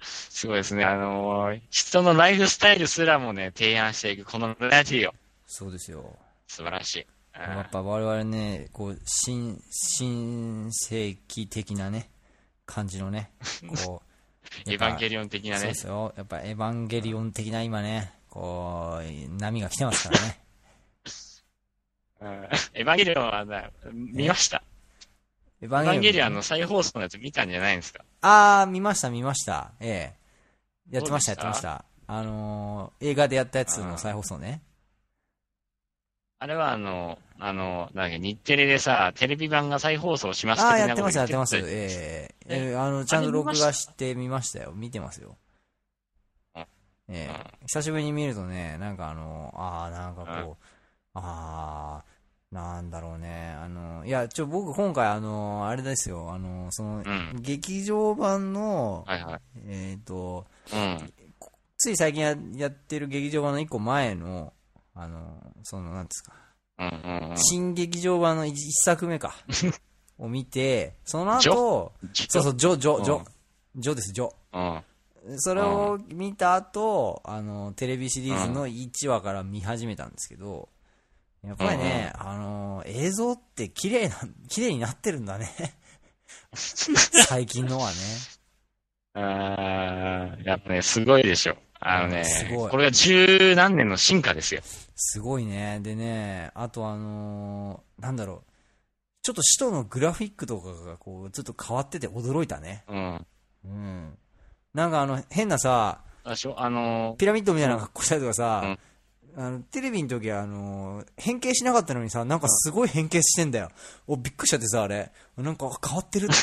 [0.00, 0.84] すごいですね。
[0.84, 5.14] あのー人のライフスタイルすらもね、提案していく、このラジオ。
[5.46, 6.16] そうですよ。
[6.46, 7.00] 素晴らしい。
[7.02, 7.08] うん
[7.40, 12.10] やっぱ我々ね、こう、新、新世紀的なね、
[12.66, 13.30] 感じのね、
[13.84, 14.02] こ
[14.66, 15.74] う、エヴァンゲリオン的なねそうで。
[15.74, 16.14] すよ。
[16.16, 20.40] やっぱエヴァンゲリオン的な今ね、ここう、波が来てますからね。
[22.20, 22.28] うん
[22.74, 24.62] エヴァンゲリオンはな、見ました。
[25.60, 26.30] エヴァンゲリオン。
[26.30, 28.04] ンの再放送のやつ見たんじゃないんですか？
[28.20, 29.72] あー、見ました、見ました。
[29.80, 30.14] え
[30.90, 30.94] え。
[30.96, 31.84] やってました、やってました。
[32.06, 34.62] あのー映画でやったやつの再放送ね。
[36.40, 41.56] あれはあの、あの、なんだっけ、日テレでさ、テレビ版が再放送しますああ、やってます、やってます。
[41.56, 41.68] 言え。
[41.68, 42.56] ええ。
[42.68, 44.72] ええあの、ちゃんと録画して見ましたよ。
[44.72, 45.36] 見てますよ。
[46.54, 46.66] うんえ。
[47.08, 47.30] え
[47.66, 50.64] 久しぶりに見るとね、なんかあの、ああ、なんかこう、
[51.14, 52.04] ああ、
[52.50, 53.54] なんだろうね。
[53.60, 59.40] あの、いや、ちょ、僕今回あの、あれですよ、あの、その、うん劇場版の、はいはい。
[59.66, 61.12] えっ、と、うん。
[61.76, 64.52] つい最近ややってる劇場版の一個前の、
[64.94, 66.32] あの、その、なんですか、
[66.78, 67.38] うんうんうん。
[67.38, 69.34] 新劇場版の一一作目か、
[70.18, 71.92] を見て、そのジ後、
[72.30, 73.24] そうそう、ジョ、ジョ、ジョうん、
[73.80, 74.32] ジョです、ジョ。
[74.52, 74.82] うん。
[75.36, 80.70] それを見た後、あの、テレビシリーズの1話から見始めたんですけど、
[81.44, 84.16] やっぱりね、あの、映像って綺麗な、
[84.48, 85.48] 綺麗になってるんだね。
[86.52, 87.96] 最近のはね。
[89.14, 91.56] あーやっぱね、すごいでしょ。
[91.80, 94.62] あのねすごい、これが十何年の進化ですよ。
[94.96, 95.78] すごいね。
[95.80, 98.52] でね、あとあのーなんだろう。
[99.22, 102.84] ちょっと使徒のグラフィックとかがこう、ちょっと変わってて驚いたね。
[102.88, 103.26] うん。
[103.64, 104.18] うん。
[104.74, 108.76] なんかあの、変なさ、私あの、ピラミッドみたいな格好したりとかさ、
[109.40, 113.70] あのテレビの時はあの変形しなかったのにさ、なんかすごい変形してんだよ。
[114.08, 115.12] お、びっくりしちゃってさ、あれ。
[115.36, 116.28] なんか変わってる。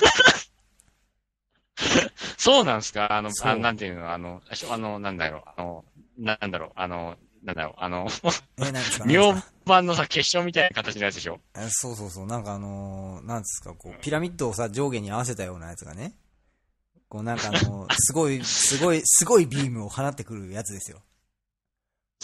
[2.37, 3.11] そうなんですか？
[3.11, 5.83] あの、あなんていうの、あの、あの、なんだろう、あの、
[6.17, 8.07] なんだろう、あの、なんだろう、あの、
[8.59, 9.05] え、なんですか？
[9.05, 9.53] 妙 なんですか？
[9.65, 11.39] 版のさ、結晶みたいな形のやつでしょ？
[11.57, 12.27] えそうそうそう。
[12.27, 16.13] なんかあのーなんですか、こう、ピラミッドをさ、上下に合わせたようなやつがね。
[17.09, 21.01] こうなんかあのーすごい、すごい、すごいビームを放ってくるやつですよ。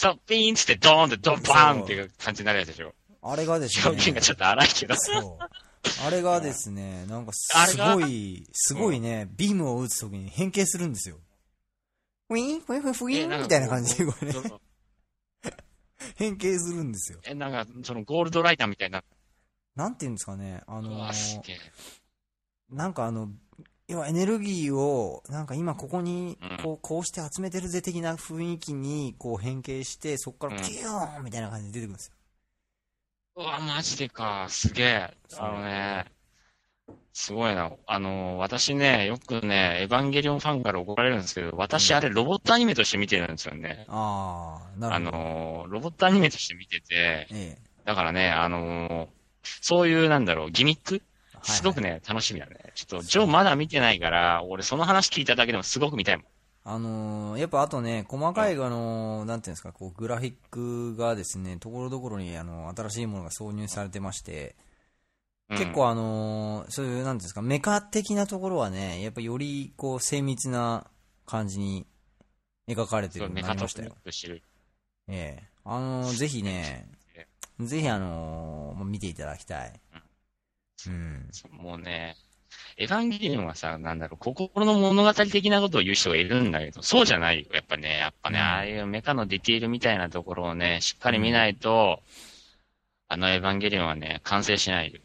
[0.02, 3.84] そう、ピーンつってドーンってドンバーンっていう感じになるやつでしょあれがですね。
[3.86, 4.96] 表現がちょっと荒いけど。
[4.96, 6.04] そう。
[6.04, 11.20] あれがですね、なんかすごい、すごいね、ビームを打つときに変形するんですよ。
[12.30, 14.60] ウィーン、フィンフィンフィえなんかンみたいな感じでこうね、そうそう
[16.16, 17.20] 変形するんですよ。
[17.22, 19.04] え、なんか、そのゴールドライターみたいな。
[19.76, 21.12] なんていうんですかね、あの。
[22.70, 23.28] なんかあの、
[23.92, 32.14] 要はエネルギーを、なんか今ここにうん、こう、こうして集めてるぜ的な雰囲気に、こう変形して、そこからうんピューンみたいな感じで出てくるんですよ。
[33.36, 34.46] うわ、マジでか。
[34.48, 35.14] すげえ。
[35.38, 36.06] あのね、
[37.12, 37.70] すごいな。
[37.86, 43.88] あの、私ね、よくね、エヴァンゲリオンファンから怒られるんですけど、私あれロボットアニメとして見てるんですよね。
[43.88, 45.12] ああ、なあるほど。
[45.12, 47.62] の、ロボットアニメとして見てて、ええ。
[47.84, 49.08] だからね、あの、
[49.44, 51.02] そういう、なんだろう、ギミックはい
[51.42, 52.72] すごくね、楽しみだね。
[52.74, 56.26] ちょっと、ジョーまだ見てないから、俺その話聞いただけでもすごく見たいもん。
[56.64, 64.54] あのーやっぱあとね、細かい、あのーなんていうんですか、こう、グラフィックがですね、ところどころに、あの、新しいものが挿入されてまして、
[65.48, 70.86] うん結構あのーそういう、なんていうんですか、メカ的なところはね、やっぱより、こう、精密な
[71.26, 71.84] 感じに
[72.68, 73.96] 描かれてるようになりましたよ。
[75.08, 76.88] ええあのーぜひね、
[77.60, 79.80] ぜひあの見ていただきたい。
[80.88, 81.30] うん。
[81.52, 82.16] もうね、
[82.76, 87.46] エヴァンゲリオンはさ、なんだろう、心の物語的なことを言う人がいるんだけど、そうじゃないよ。
[87.52, 92.00] やっぱね、やっぱね、うんああいうメカのディティールみたいなところをね、しっかり見ないと、
[93.08, 95.00] あのエヴァンゲリオンはね、完成しないよ。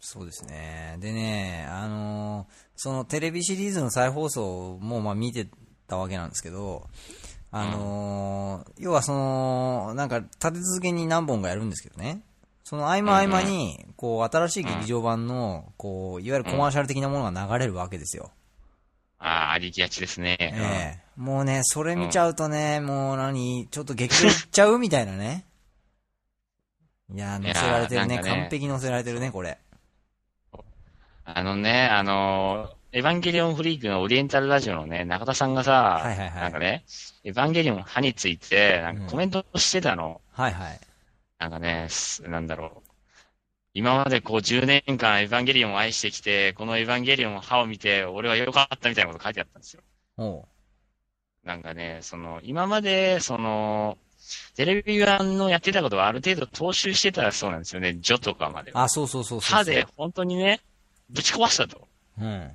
[0.00, 0.96] そうですね。
[1.00, 5.46] でね、あのーそのテレビシリーズの再放送もまあ見て
[5.86, 6.88] たわけなんですけど、
[7.52, 12.22] あのー要はその、なんか立て続けに何本かやるんですけどね。
[12.64, 18.30] その合間合間に、こう、新しい劇場版の、こう、いわゆるコマーシャル的なものが流れるわけですよ。
[19.18, 20.36] ああ、ありきがちですね。
[20.40, 25.44] ええもうね、それ見ちゃうとね、もう何、ちょっと劇場行っちゃうみたいなね。
[27.14, 28.18] いやー、載せられてるね。
[28.18, 29.58] 完璧載せられてるね、これ。
[31.26, 36.84] あのね、あのーエヴァンゲリオンフリークのオリエンタルラジオのね、中田さんがさ、はいはいはいなんかね、
[37.24, 40.20] エヴァンゲリオン歯について、なんかコメントしてたの。
[40.30, 40.80] はいはい。
[41.38, 42.90] なんかね、すなんだろう。
[43.74, 49.82] 今までこう10年間エヴァンゲリオンを愛してきて、このエヴァンゲリオンの歯を見て、俺は良かったみたいなこと書いてあったんですよ。
[50.16, 50.44] おう。
[51.44, 53.98] なんかね、その、今まで、その、
[54.54, 58.84] テレビ版のやってたことはある程度踏襲してたそうなんですよね、ジョとかまでは。
[58.84, 59.56] あ、そうそうそうそうそう。
[59.58, 60.60] 歯で本当にね、
[61.10, 61.86] ぶち壊したと。
[62.20, 62.50] うん。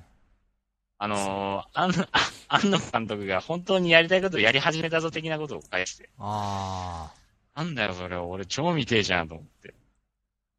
[1.02, 1.88] あのあ
[2.48, 6.10] 安野監督が本当にやりたいことをやり始めたぞ的なことを返して。
[6.18, 7.19] ああ。
[7.54, 9.74] なんだよ、それ、俺超見てえじゃんと思って。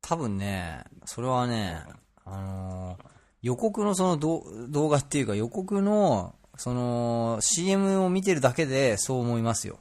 [0.02, 1.84] 多分ね、それはね、
[2.26, 9.80] あのー予告のその動動画っていうか予告の、その CM を見てるだけでそう思いますよ。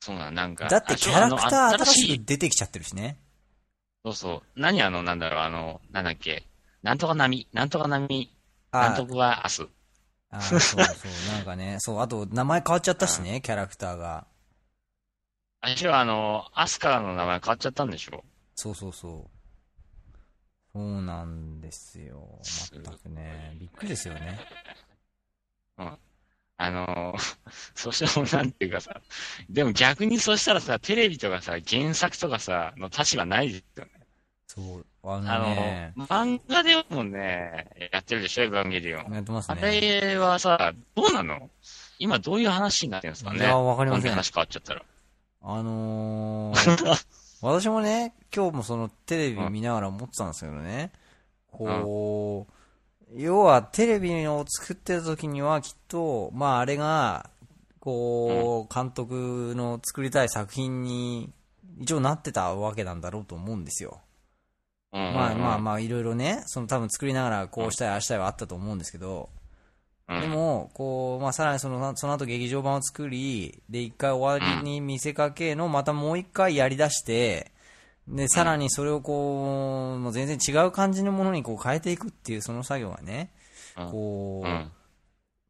[0.00, 0.68] そうなん、なんか。
[0.68, 3.18] だってキャラクターあ新しいく出てきちゃってるしね。
[4.04, 4.60] そうそう。
[4.60, 6.44] 何あの、なんだろう、あの、なんだっけ。
[6.82, 8.30] なんとか波、なんとか波、
[8.72, 9.70] なんあとかは明日。
[10.30, 10.80] あそうそう、
[11.32, 14.26] なんかね、そう、あと名前変わっちゃったしね、キャラクターが。
[15.60, 18.24] あ、一応あの、アスカの名前変わっちゃったんでしょ？
[18.54, 19.38] そうそうそう。
[20.72, 22.38] そうなんですよ。
[22.42, 24.38] 全くね、びっくりですよね。
[26.60, 27.14] あの、
[27.74, 29.00] そしてもなんていうかさ、
[29.48, 33.90] でも逆にそしたらさ、テレビとかさ、原作とかさ、の立場ないですよね。
[34.48, 39.12] そう、ああのね、の、漫画でもね、やってるでしょ、エヴァンゲリオン。
[39.12, 39.80] あやってますね。
[39.80, 41.50] れはさ、どうなの？
[42.00, 43.38] 今どういう話になってるんですかね？
[43.38, 44.82] いやわかりません話変わっちゃったら。
[45.40, 47.06] あのー、
[47.40, 50.92] 私もね、今日もそのテレビ見ながら思ってたんですけどね、
[51.50, 57.30] こう、要はテレビを作ってた時にはきっと、まああれが、
[57.80, 61.32] こう、監督の作りたい作品に
[61.80, 64.00] 一応なってたわけなんだろうと思うんですよ。
[64.92, 65.00] うん。
[65.00, 69.37] まあまあまあいろいろね、その多分作りながらこうしたいああしたいはあったと思うんですけど、うん
[70.08, 77.52] でも、こう、まあ、さらにその、その後劇場版を作り、で、一回終わりに見せかけの、またもう一回やり出して、
[78.08, 83.30] で、さらにそれをこう、もう全然違う感じのものにこう変えていくっていうその作業がね、
[83.76, 84.72] うんこう、うん。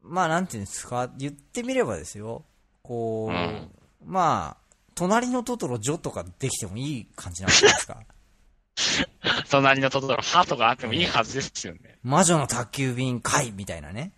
[0.01, 2.43] まあなんていうんですか、言ってみればですよ、
[2.83, 3.69] こう、うん
[4.05, 7.97] まあ、隣のトトロジョとかできてもいい感じなんじゃないですか。
[9.49, 11.97] 隣のトトロ、ハとかあってもいいはずですよね。
[12.03, 14.11] 魔女の宅急便会みたいなね。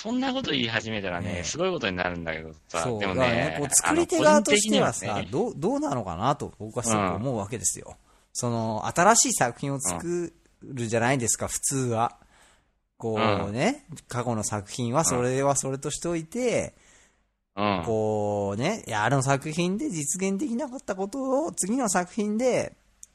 [0.00, 5.32] そんなこと言い始めたらねね、すごいことになるんだけどさ、そう、でもだからね、こう作り手側としてはあさ、の個人的にね。
[5.32, 7.96] どう、どうなのかなと僕はすごく思うわけですよ。
[8.32, 10.32] その、新しい作品を作
[10.62, 12.16] るじゃないですか、普通は。
[12.96, 16.74] こうね、過去の作品はそれはそれとしておいて、
[17.56, 17.82] うん。
[17.84, 22.72] こうね、いや、あの作品で実現できなかったことを次の作品で、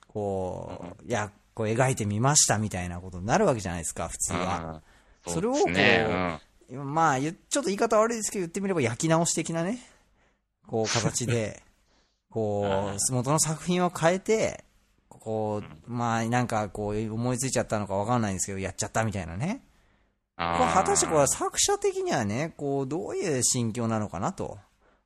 [0.09, 4.81] こう、いや、こう描いてみましたみたいなことになるわけじゃないですか、普通は。
[5.25, 5.33] うん。
[5.33, 6.41] それをうですね
[6.77, 9.79] まあ、言ちょっと言い方悪いですけど、言ってみれば焼き直し的なね、
[10.67, 11.61] こう、形で、
[12.29, 14.63] こう、元の作品を変えて、
[15.09, 19.63] こう、まあ、なんか、こう、思いついちゃったのかわかんないんですけど、やっちゃったみたいなね。
[20.37, 20.57] うん。
[20.57, 24.57] これ果たしてこれ作者的にはね、こう、どういう心境なのかなと。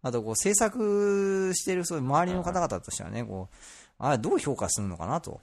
[0.02, 3.56] あと、こう、制作してる、そういう周りの方々としてはね、こう、
[4.00, 5.42] あれどう評価するのかなと。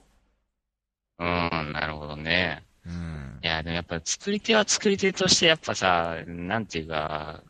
[1.19, 2.65] うん、なるほどね。
[2.85, 3.39] うん。
[3.43, 7.41] いや、でもやっぱ作り手は作り手としてやっぱさ、なんていうか、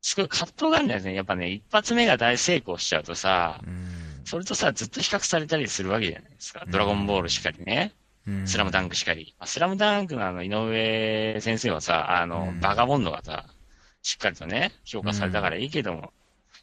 [0.00, 1.14] すごい葛藤があるんだよね。
[1.14, 4.22] やっぱね、一発目が大成功しちゃうとさ、うん。
[4.24, 6.64] それとさ、ずっと比較されたりするわけじゃないですか。
[6.68, 7.92] ドラゴンボールしかりね。
[8.26, 9.34] うんスラムダンクしかり。
[9.38, 13.46] まあスラムダンクのあの、井上先生はさ、あの、うんバガボンドがさ、
[14.02, 16.12] しっかりとね、評価されたからいいけども、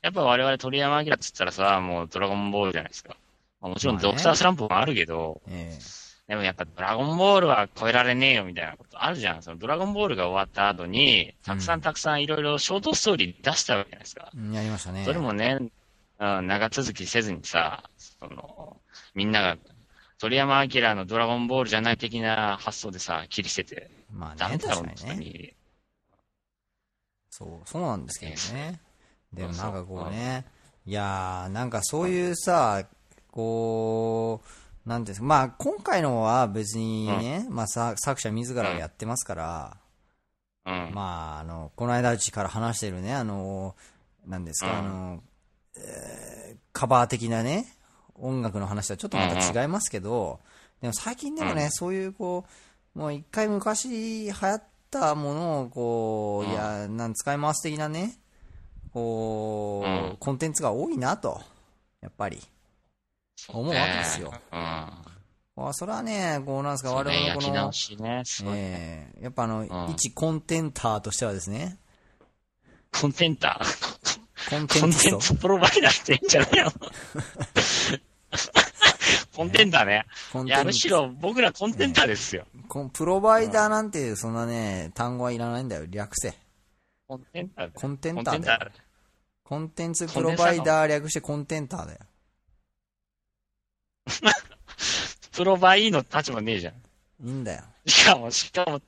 [0.02, 3.16] やっぱ我々鳥山明って言ったらさ、もうドラゴンボールじゃないですか。
[3.62, 5.78] まあ、もちろんまあねドクタースランプもあるけど、え
[6.28, 9.44] でもやっぱドラゴンボールは超えられねえよみたいなことあるじゃん。
[9.44, 14.32] そのドラゴンボールが終わった後に、たくさんたくさんいろいろショートストーリー出したわけじゃないですか。
[14.34, 15.04] えうんやりましたね。
[15.04, 15.60] それもね、
[16.20, 18.78] うん、長続きせずにさ、その、
[19.14, 19.58] みんなが、
[20.18, 24.96] 鳥山明のドラゴンボールじゃない的な発想でさ、切り捨てて、まあね、ダメだろ、確かにね。
[25.02, 25.54] 本当に。
[27.30, 28.80] そう、そうなんですけどね。
[29.34, 30.46] でもそうんそうなかこうね、
[30.86, 32.88] いやー、なんかそういうさ、
[33.32, 39.78] こう、なんですか、まあ今回のは別にね、まあさ作者自らがやってますから、
[40.65, 40.91] うん。
[40.93, 43.76] まああの、この間うちから話してるね、あの、
[44.26, 44.78] なんですか、うん。
[44.78, 45.24] あの、
[45.78, 47.67] えーカバー的なね、
[48.15, 50.39] 音楽の話とはちょっとまた違いますけど、
[50.82, 51.72] でも最近でもね、うん。
[51.72, 52.46] そういうこ
[52.96, 56.52] う、もう一回昔流行ったものをこう、うん。
[56.52, 58.17] いや、なん使い回す的なね、
[58.91, 60.17] こう、うん。
[60.17, 61.41] コンテンツが多いなと、
[62.02, 62.41] やっぱり。
[63.50, 64.60] 思うわけですようん。
[65.56, 67.72] まあそれはね、こうなんですか、我々のこの
[68.04, 68.24] ね。
[68.56, 71.78] ええやっぱあの、ん一コンテンターとしてはですね、
[73.00, 73.62] コンテンタ
[74.50, 76.72] コンテコンンツと、テンツプロバイダーって言うんじゃないの
[79.36, 79.94] コンテンターね。
[79.94, 82.46] いや、コンテンツむしろ僕らコンテンターですよ。
[82.94, 85.86] プロバイダーなんていう、そんなね、単語はいらないんだよ。
[85.88, 86.34] 略せ。
[87.08, 88.72] コンテンターコンテンコンターだ。
[89.44, 92.00] コンテンツプロバイダー略してコンテンターだよ。
[95.32, 96.74] プロバイの立場ねえじゃん。
[97.28, 97.64] いいんだよ。
[97.86, 98.82] しかも、しかも、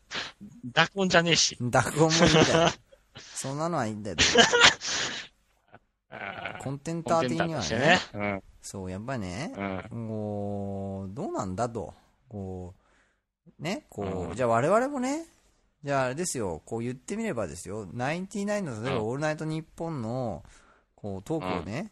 [0.66, 1.58] ダコンじゃねえし。
[1.60, 2.72] 濁音もいいんだよ。
[3.18, 4.18] そんなのはいいんだよ。
[6.60, 8.44] コンテンター的にはねコンテンターとしてね。
[8.62, 9.78] そう、やっぱりね、うん。
[9.92, 10.08] うん。
[10.08, 11.94] こう、どうなんだと。
[12.28, 12.74] こ
[13.60, 15.26] う、ね、こう、うんじゃあ我々もね、
[15.84, 20.44] じゃああれですよ、こう言ってみればですよ、ナインティナインの例えばうんオールナイトニッポンの、
[20.96, 21.92] こう、トークをね、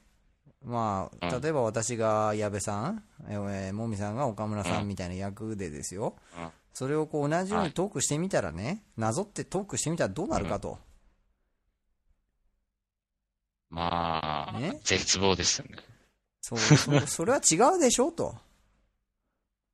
[0.63, 6.15] まあ、うん例えば私が矢部さん、えーもみさんが岡村さんみたいな役でですよ。
[6.37, 10.79] うんそれをこう同じようはいにトークしてみたらね、なぞってトークしてみたらどうなるかと。
[13.69, 14.79] まあ、ね？
[14.83, 15.77] 絶望ですよね。
[16.41, 18.35] そう、そ それは違うでしょと。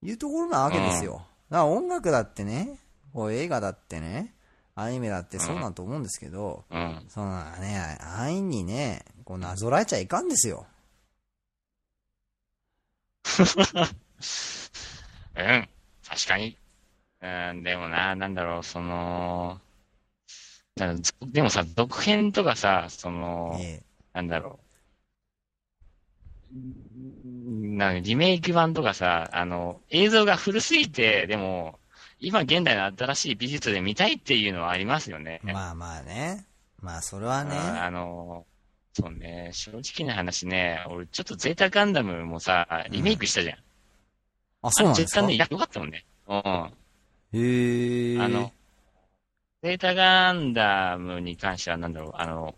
[0.02, 1.26] いうところなわけですよ。
[1.50, 2.80] だから音楽だってね、
[3.14, 4.34] こう映画だってね、
[4.76, 7.06] アニメだってそうなんと思うんですけど、うん。
[7.10, 10.68] そのね、安易にね、こうなぞらえちゃいかんですよ。
[15.36, 15.70] うん。
[16.08, 16.58] 確かに。
[17.22, 19.60] うん、でもな、なんだろう、その、
[21.28, 23.82] でもさ、続編とかさ、その、え
[24.14, 24.70] なんだろう。
[27.78, 31.80] なんかリメイク版とかさ、あの、映像が古すぎて、でも、
[32.20, 35.42] 今現代の新しい美術で見たいっていうのはありますよね。
[35.48, 36.46] えまあまあね。
[36.82, 37.56] まあそれはね。
[37.56, 38.46] うんあの、
[39.00, 43.58] そうね、正直な話ね、俺ちょっとゼータガンダムもさ、リメイクしたじゃん。
[44.62, 45.22] あ、そうなんですか？
[45.22, 46.06] 絶対ね、よかったもんね。
[46.28, 46.74] うん。
[47.34, 48.20] へえ。
[48.22, 48.52] あの、
[49.64, 52.56] ゼータガンダムに関してはなんだろう、あの、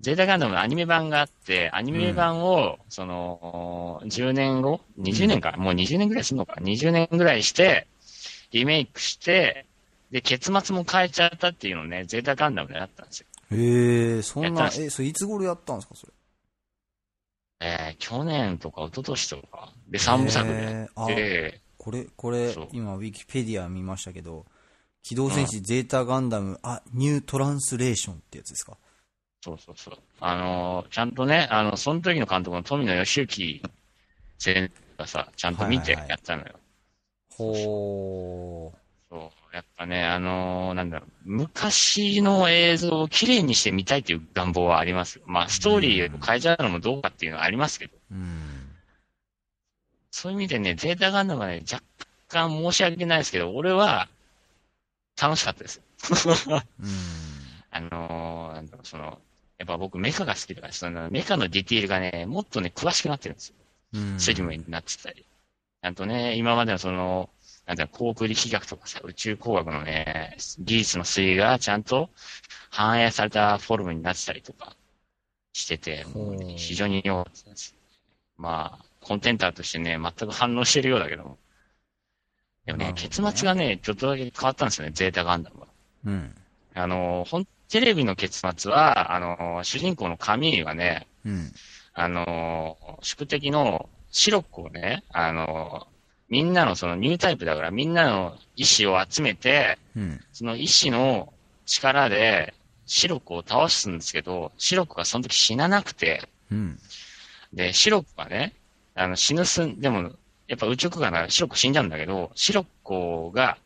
[0.00, 7.86] ゼータガンダムのアニメ版があって、アニメ版を、その、10年後 ?20 年か、もう20年ぐらいするのか ?20 年ぐらいして、
[8.52, 9.66] リメイクして、
[10.10, 13.26] で、結末も変えちゃったっていうのをね、ゼータガンダムであったんですよ。
[13.50, 16.12] へえ、そんなえ、それいつ頃やったんですか、それ？
[17.60, 24.46] えー、去年とか一昨年とか、で、3部作でやへーこれ、これ今、ウィキペディア見ましたけど、
[25.02, 28.76] 機動戦士ゼータガンダム、あ、ニュートランスレーションってやつですか？
[29.42, 29.94] そうそうそう。
[30.20, 33.62] あのーちゃんとね、あの、その時の監督の富野義行
[34.38, 36.54] 先生がさ、ちゃんと見てはいはいはいやったのよ。
[37.30, 38.72] ほ
[39.10, 39.16] そう。
[39.52, 45.24] やっぱね、あのーなんだろう、昔の映像を綺麗にしてみたいっていう願望はありますよ。
[45.26, 48.14] まあ、ストーリーを変えちゃうのもどうかっていうのはありますけど、う。
[48.14, 48.40] うん。
[50.10, 51.82] そういう意味でね、ゼータガンダムはね、若
[52.28, 54.08] 干申し訳ないですけど、俺は
[55.20, 55.80] 楽しかったです。
[56.50, 56.90] うん。
[57.70, 59.18] あのーなんだろう、その、
[59.58, 63.54] やっぱ僕メカが好きだから、そのメカのディティールがね、もっとね、詳しくなってるんですよ。
[63.94, 64.20] うん。
[64.20, 65.24] スリムになってたり。
[65.80, 67.30] ちゃんとね、今までのその、
[67.68, 72.08] なんだろう、航空力学とかさ、宇宙工学のね、技術の推移がちゃんと
[72.70, 74.74] 反映されたフォルムになってたりとか
[75.52, 77.76] してて、もうね非常に良かったです。
[78.38, 81.36] まあ、コンテンターとしてね、全く反応してるようだけども。
[82.64, 85.66] でもね、ね結末がね、ちょっとだけ変わったんですよね、ゼータガンダムは。
[86.06, 86.34] うん。
[86.72, 91.52] あの、本、テレビの結末は、あの、主人公のカミーユがね、うん。
[91.92, 95.97] あのー宿敵のシロックをね、あのー
[96.28, 100.20] みんなのそのニュータイプだからみんなの意志を集めて、うん。
[100.32, 101.32] その意志の
[101.66, 102.54] 力で
[102.86, 106.78] シロックを倒すんですけど、シロックがその時死ななくて、うん。
[107.52, 108.54] で、シロックがね、
[108.94, 110.12] あの死ぬすん、でも、
[110.48, 113.58] やっぱ宇宙空間ならシロック死んじゃうんだけど、シロックが、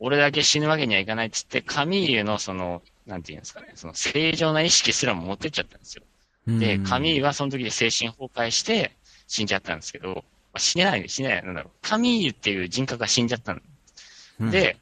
[0.00, 6.02] 俺だけ死ぬわけにはいかないっつって、カミーユのその、なんていうんですかね、その正常な意識すらも持ってっちゃったんですよ。
[6.46, 8.92] で、カミーユはその時で精神崩壊して
[9.28, 10.24] 死んじゃったんですけど、まあ
[10.56, 11.72] 死ねない、死ねない、なんだろう。
[11.82, 13.60] カミーユっていう人格が死んじゃったの。
[14.40, 14.76] うん、で、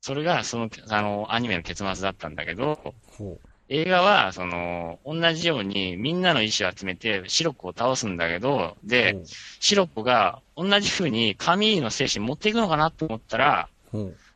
[0.00, 3.38] それがその、あの、アニメの結末だったんだけど、ほ
[3.68, 8.88] 映画は、その、同じようにみんなの意志を集めてシロックを倒すんだけど、う。
[8.88, 9.16] で、
[9.58, 13.68] シロックが同じ風にカミーユの精神持っていくのかなと思ったら。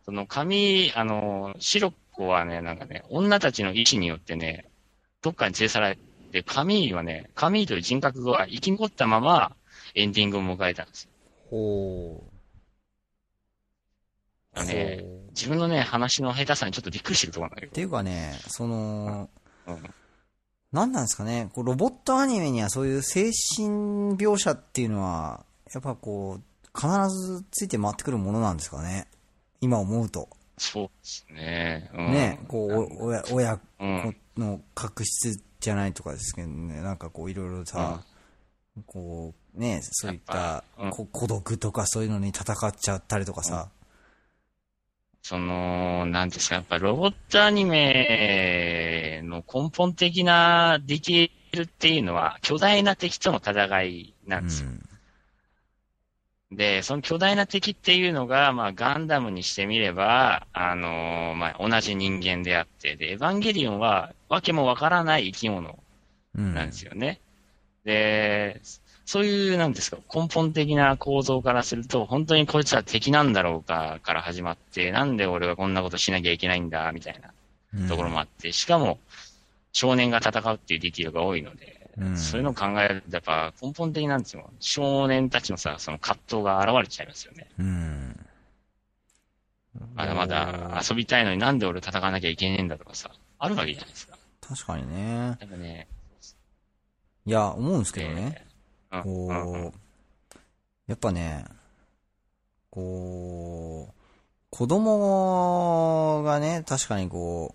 [0.05, 4.67] そのカミー、あの、シロックはね、なんかね、女たちの意志によってね、
[5.23, 5.99] どっかに連れ去られ
[6.33, 9.53] て、カミーはね、カミーという人格が生き残ったまま、
[9.95, 11.11] エンディングを迎えたんですよ。
[11.51, 12.31] ほう。
[14.65, 17.71] ね自分のね、話の下手さにちょっとびっくりしてるところなんだけど。
[17.71, 19.31] っていうかね、その、
[19.67, 19.83] うん。
[20.73, 26.43] なんなんですかね、こうロボットアニメにはそういう精神描写っていうのは、やっぱこう、
[26.77, 29.09] 必ずついて回ってくるものなんですかね。
[29.61, 30.29] 今思うと。
[30.59, 31.91] そうですね。
[31.95, 34.17] うん、ね、こう、お親、親うん。
[34.37, 38.03] の確執じゃないとかですけどね、なんかこういろいろさ、
[38.87, 43.69] こう、ね、そういったうんこ孤独とかそういうのに戦っちゃったりとかさ、
[45.23, 54.71] その、なんですか、やっぱロボットアニメの根本的なディティールっていうのは、巨大な敵との戦いなんですよ。
[56.53, 65.79] で、その巨大な敵っていうのが、まあ、ガンダムにしてみれば、あのーまあ、同じ人間であって、で、エヴァンゲリオンは、わけもわからない生き物
[66.35, 66.55] うん。
[66.55, 67.21] なんですよね。
[67.85, 68.61] で、
[69.11, 77.33] そういう、なんですか、根本的な構造からすると、本当にこいつは敵なんだろうかから始まって、なんで俺はこんなことしなきゃいけないんだ、みたいな
[77.75, 79.01] うんところもあって、しかも、
[79.73, 84.49] 少年が戦うっていうディティールが多いので、うんそういうのを考えると、やっぱ根本的なんですよ。
[84.61, 87.49] 少年たちのさ、その葛藤が現れちゃいますよね。
[87.59, 88.27] うん。
[89.97, 94.17] まだまだ遊びたいのになんで俺戦わなきゃいけねえんだとかさ、あるわけじゃないですか。
[94.41, 95.37] 確かにね。
[95.41, 95.89] やっぱね、
[97.27, 98.15] いや、思うんですけどね。
[98.15, 98.50] えーうんうんうん
[98.91, 99.79] こう、
[100.87, 101.45] やっぱね、
[102.71, 103.95] こう、
[104.51, 107.55] 子供がね、確かにこ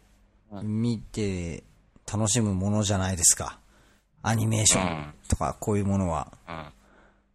[0.51, 1.63] う、う見て
[2.11, 3.59] 楽しむものじゃないですか。
[4.21, 6.31] アニメーションとか、こういうものは。
[6.47, 6.65] うん。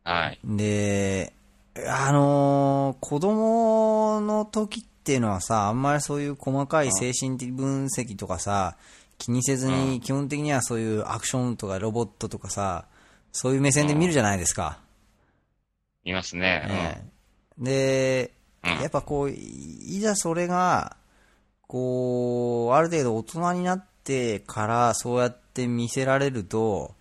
[0.05, 0.39] はい。
[0.45, 1.33] で、
[1.89, 8.77] あのー子供の時っていうのはさ、あんまりそういう細かい精神的分析とかさ、
[9.19, 12.87] 気にせずに、基本的にはそういうアクションとかロボットとかさ、
[13.33, 14.79] そういう目線で見るじゃないですか。
[16.05, 16.67] いますね。
[16.69, 17.11] ええ
[17.59, 18.33] で、
[18.65, 20.97] うんやっぱこう、いざそれが、
[21.67, 26.95] こう、ある程度大人になってからそうやって見せられると、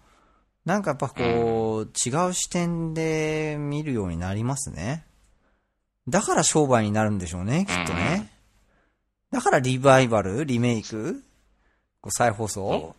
[0.66, 5.06] なんかやっぱこう、違う視点で見るようになりますね。
[6.08, 8.30] だから商売になるんでしょうね、きっとね。
[9.32, 11.24] だからリバイバルリメイク
[12.02, 12.96] こう再放送そ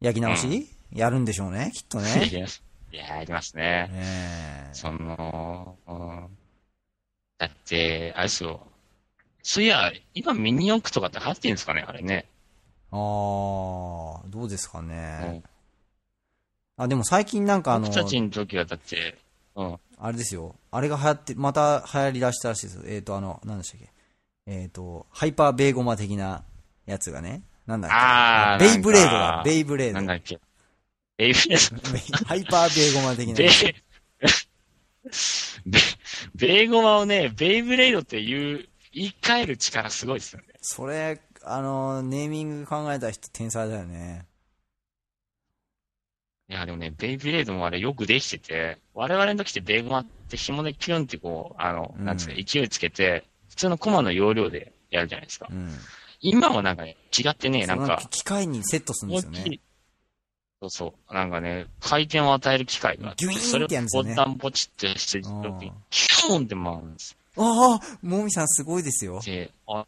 [0.00, 2.02] 焼き直し、やるんでしょうね、きっとう。
[2.02, 2.26] ね。
[2.26, 3.88] い や、いやありますね。
[3.92, 6.36] ええその、うん
[7.38, 8.66] だって、あれですよ。
[9.42, 12.26] そういや、今ミニ四駆とかって流行ってんですかねあれね。
[12.90, 12.98] ああ、
[14.28, 14.94] どうですかうね。
[14.96, 15.44] ん。
[16.76, 19.18] あ、でも最近なんかあの僕、たちの時はだって、
[19.56, 19.78] うん。
[19.98, 20.54] あれですよ。
[20.70, 22.82] あれが流行って、また流行り出したらしいですよ。
[22.86, 23.90] えっ、と、あの、なんでしたっけ。
[24.46, 26.44] えっ、と、ハイパーベーゴマ的な
[26.86, 27.42] やつがね。
[27.66, 27.96] なんだっけ。
[27.96, 29.42] あーベイブレードだ。
[29.44, 29.94] ベイブレード。
[29.94, 30.40] なんだっけ。
[31.16, 33.48] ベイブレーハイパーベーゴマ的なベ
[35.66, 35.80] ベ
[36.34, 40.46] ベイゴマをね、ベイブレードって言う、言い換える力すごいですよね。
[40.60, 44.26] それ、あの、ネーミング考えた人天才だよね。
[46.48, 55.54] いや、でもね、ベイブレードもあれよくできてて、我々の時ってベイゴマって紐でキュンってこう、あの、うんなんつうか、勢いつけて、普通のコマの容量でやるじゃないですかう。
[55.54, 55.70] ん。
[56.20, 59.60] 今はなんかね、違ってね、なんか機械にセットするんですよね。
[60.64, 61.14] そうそう。
[61.14, 69.20] なんかね、回転を与える機械があって、それをボタンポチってしてるときューンって回るんですああ、もみさんすごいですよ。
[69.24, 69.86] で、あ、も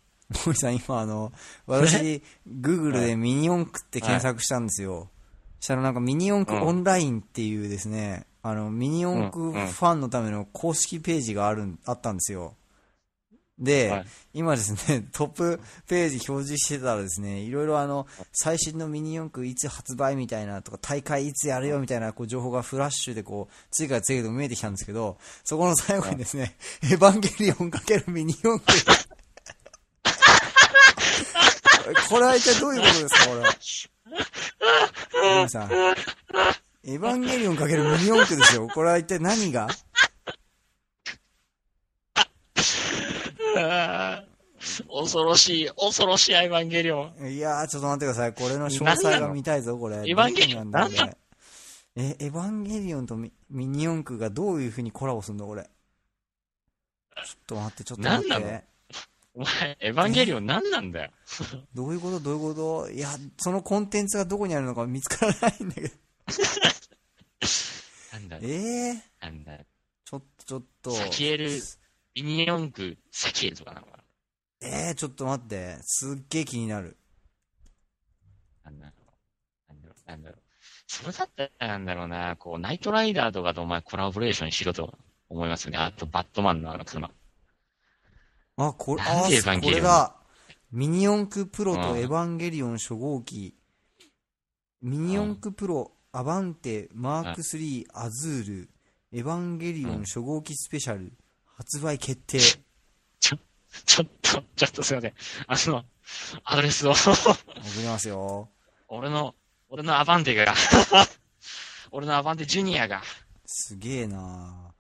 [0.49, 1.33] みさん今あの、
[1.67, 5.09] 私、グーグルでミニ四駆って検索したんですよ。
[5.61, 12.55] したらなんかミニ四駆オンラインっていうですね、あの、ミニ四駆ファンのための公式ページがある、あったんですよ。
[13.59, 28.79] で、はい今ですね、 トップページ表示してたらですね、いろいろあの、最新のミニ四駆いつ発売みたいなとか、大会いつやるよみたいなこう情報がフラッシュでこう、次から次へと見えてきたんですけど、そこの最後にですね、エヴァンゲリオンかけるミニ四駆。
[32.11, 33.57] これは一体どういうことですか、これは？
[35.23, 35.73] 皆さん。
[35.73, 38.69] エヴァンゲリオンかけるミニ四駆ですよ。
[38.69, 43.46] これは一体何があー
[44.89, 47.31] 恐ろしい、恐ろしいエヴァンゲリオン。
[47.31, 48.33] いやー、ちょっと待ってください。
[48.33, 49.97] これの詳細が見たいぞ、これ。
[49.97, 50.71] エヴァンゲリオン？
[50.71, 51.17] なんだ？
[51.97, 55.63] え、エヴァンゲリオンとミミニ四駆がどういう風にコラボするんだ、これ？
[55.63, 55.71] ちょ
[57.23, 58.65] っと待って、ちょっと待っなんなて。
[59.35, 61.11] お前、エヴァンゲリオン何なんだよ？
[61.75, 62.21] どういうこと？
[62.21, 62.91] どういうこと？
[62.91, 65.89] いや、そのコンテンツがどこにあるのか見つからないんだけど。
[68.13, 68.37] なんだ？
[68.37, 68.43] よ。
[68.45, 69.53] えー、なんだ？
[69.57, 69.65] よ。
[70.07, 70.91] ちょっと、ちょっと。
[70.93, 71.51] サキエル、
[72.17, 74.05] ミニ四駆、サキエルとかなのかな
[74.63, 75.77] えー、ちょっと待って。
[75.83, 76.97] すっげえ気になる。
[78.65, 78.93] なんだろ
[79.69, 79.73] う。
[79.73, 80.11] なんだろう。
[80.11, 80.43] なんだろう。
[80.87, 84.97] それだったらなんだろうな、こう、ナイトライダーとかとお前コラボレーションしろと
[85.29, 85.79] 思いますよね。
[85.79, 87.11] あと、バットマンのあの車。
[88.57, 89.23] あ、これ、あ、
[89.61, 90.17] これだ。
[90.73, 93.55] ミニ四駆プロとうんエヴァンゲリオン初号機。
[94.81, 98.71] ミニ四駆プロ、アバンテ、マーク3、アズール、
[99.13, 101.13] エヴァンゲリオン初号機スペシャル、
[101.57, 102.39] 発売決定。
[103.19, 103.39] ちょ、
[103.85, 105.15] ちょっと、ちょっとすいません。
[105.47, 105.85] あの、
[106.45, 107.09] アドレスを、送
[107.79, 108.51] りますよ。
[108.89, 109.35] 俺の、
[109.69, 110.55] 俺のアバンテが、
[111.91, 113.03] 俺のアバンテジュニアが、
[113.47, 114.75] すげえな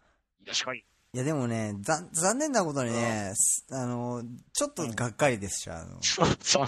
[0.45, 0.85] よしこい。
[1.13, 4.23] いやでもね、ざ残念なことにね、すあの、
[4.53, 6.67] ちょっとがっかりですし、あの、そ、そ、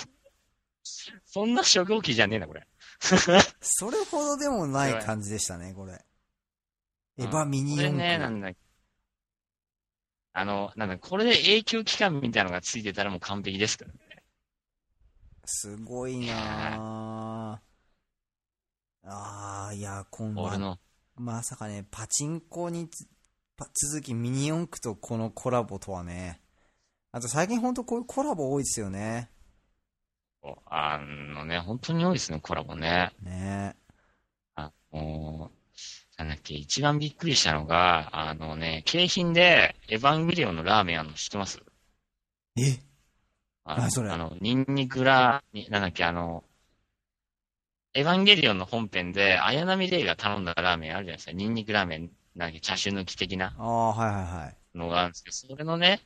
[1.26, 2.66] そんな初号機じゃねえな、これ。
[3.60, 6.02] それほどでもない感じでしたね、これ。
[7.18, 8.38] エヴァミニこれ四ね、な駆。
[8.38, 8.52] んだ
[10.32, 13.98] あの、なんだ、これで永久期間みたいなのがついてたらもう完璧ですからね。
[15.44, 17.60] すごいな
[19.04, 20.78] あー、いや、今度俺の、
[21.16, 22.88] まさかね、パチンコに
[23.56, 26.40] 続きミニ四駆とこのコラボとはね。
[27.10, 29.30] あと最近ほんとこういうコラボ多いですよね。
[30.66, 33.12] あのね、本当に多いですね、コラボね。
[33.22, 33.74] ね
[34.54, 35.50] あの
[36.18, 41.60] なんだっけ、一番びっくりしたのが、あのね、景品でエヴァンゲリオンのラーメンあるの知ってます？
[42.56, 42.80] え？
[43.64, 44.10] あ何それ？
[44.10, 46.42] あの、ニンニクラ、になんだっけ、あの、
[47.94, 51.32] エヴァンゲリオンの本編で、綾波レイが頼んだラーメンあるじゃないですか。
[51.32, 54.76] ニンニクラーメン、なんだっけ、チャーシュー抜き的なああ、はいはいはい。
[54.76, 56.00] のがあるんですけど、それのね、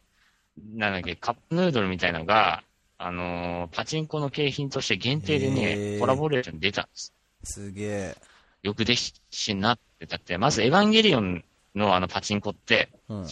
[0.74, 2.62] なんだっけ、カップヌードルみたいなのが、
[2.98, 7.14] あのーパチンコの景品として限定でへね、ーコラボレーション出たんです。
[7.44, 8.16] すげえ。
[8.62, 11.44] よくできしなってたって、まずエヴァンゲリオン
[11.74, 13.26] のあのパチンコって、うん。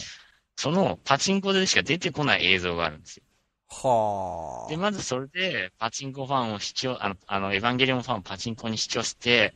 [0.55, 3.23] そのパチンコでしか出てこない映像があるんですよ。
[3.69, 4.69] はあ。
[4.69, 9.55] で、まずそれで、パチンコファンを視聴、あの、あの、エヴァンゲリオンファンをパチンコに視聴して、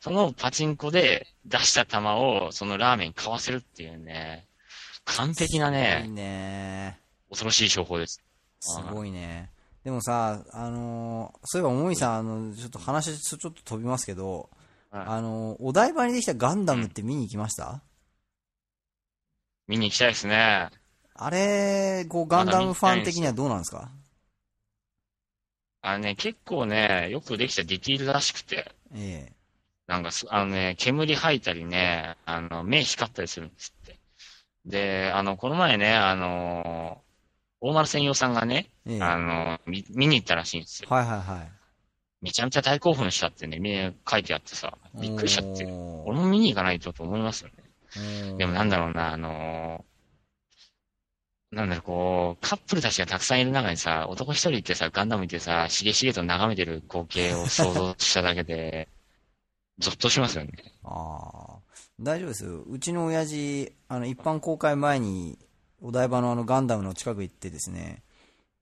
[0.00, 4.46] そのパチンコで出した球を、そのラーメンに買わせるっていうね、
[5.04, 7.00] 完璧ないいね、ね。
[7.28, 8.22] 恐ろしい商法です。
[8.60, 9.50] すごいね。
[9.84, 17.82] でもさ、あのーそういえば、もみさん、あの、ちょっと話ちょっと飛びますけど、はいあのーお台場にできたガンダムって見に行きました、
[19.68, 20.70] 見に行きたいですね。
[21.14, 23.90] あれ、こう、ガンダムファン的にはどうなんですか？
[25.80, 29.32] あのね、結構ね、よくできたディティールらしくて、え
[29.86, 33.98] なんかす、あのね、煙吐いたりね、あの、目光ったりするんですって。
[34.66, 37.02] で、あの、この前ね、あの、
[37.60, 40.88] 大丸専用さんがね、えええあの、見、見に行ったらしいんですよ。
[40.90, 41.52] はいはいはい。
[42.22, 43.74] めちゃめちゃ大興奮したってね、み
[44.08, 45.64] 書いてあってさ、びっくりしちゃって。
[45.64, 48.36] 俺も見に行かないとと思いますよね。
[48.38, 49.84] でもなんだろうな、あの
[51.52, 58.88] なんだろう、こう、カップルたちがたくさんいる中にさ、男一人いてさ、ガンダム見てさ、しげしげと眺めてる光景を想像しただけで、
[59.78, 60.52] ゾッとしますよね。
[60.84, 61.58] ああ。
[62.00, 62.62] 大丈夫ですよ。
[62.62, 65.38] うちの親父、あの、一般公開前に、
[65.80, 68.02] お台場のあのガンダムの近く行ってですね、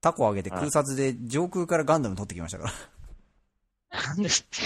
[0.01, 2.73] タコ上げて空撮で上空からガンダム撮ってきましたから。
[3.95, 4.63] なんですって。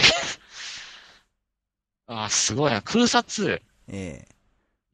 [2.06, 2.82] あーすごいな。
[2.82, 3.60] 空撮。
[3.88, 4.28] ええ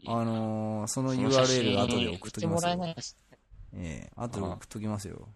[0.07, 2.76] あのーその URL 真後で送っときますよ送ってもらえ。
[2.76, 3.16] ないです。
[3.74, 5.28] ええ後で送っときますよ。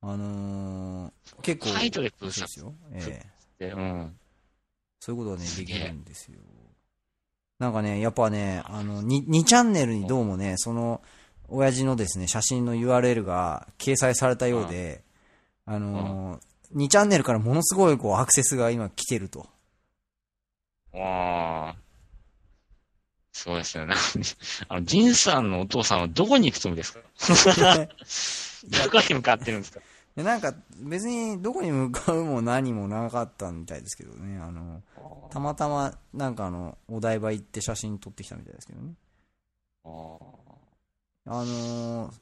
[0.00, 2.74] あのー結構、カイトで空撮ですよ。
[2.92, 3.22] え
[3.60, 3.70] え。
[3.70, 4.18] うん。
[5.00, 6.38] そういうことはね、できるんですよ。
[7.58, 11.02] なんかね、やっぱね、あの、2, 2チャンネルにどうもね、その、
[11.48, 15.02] 親父のですね、写真の URL が掲載されたようで、
[15.66, 16.40] あのー、
[16.74, 19.46] 2チャンネルからものすごいこうアクセスが今来てると。
[20.92, 21.76] わあ。
[23.32, 23.94] そうですよね。
[24.68, 27.00] あの、ジンさんのお父さんはどこに行くつもりですか？
[28.84, 29.80] どこに向かってるんですか？
[30.16, 34.80] でなんか別にどこに向かうも何もなかったみたいですけどね、あの、
[35.30, 38.94] たまたまなんかあの、お台場行って写真撮ってきたみたいですけどね。
[39.84, 39.88] あ
[41.44, 42.12] のー、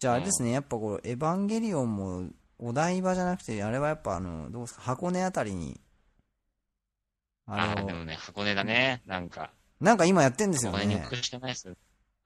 [0.00, 2.28] じゃああれですね、やっぱこう、エヴァンゲリオンも
[2.62, 5.80] お台場じゃなくて、あれはやっぱあの、どうですか、箱根あたりに、
[7.46, 9.02] ああの、あーでもね、箱根だね。
[9.06, 9.50] なんか、
[9.80, 11.08] なんか今やってんですよね箱根に行。
[11.08, 11.74] くしかないですよ。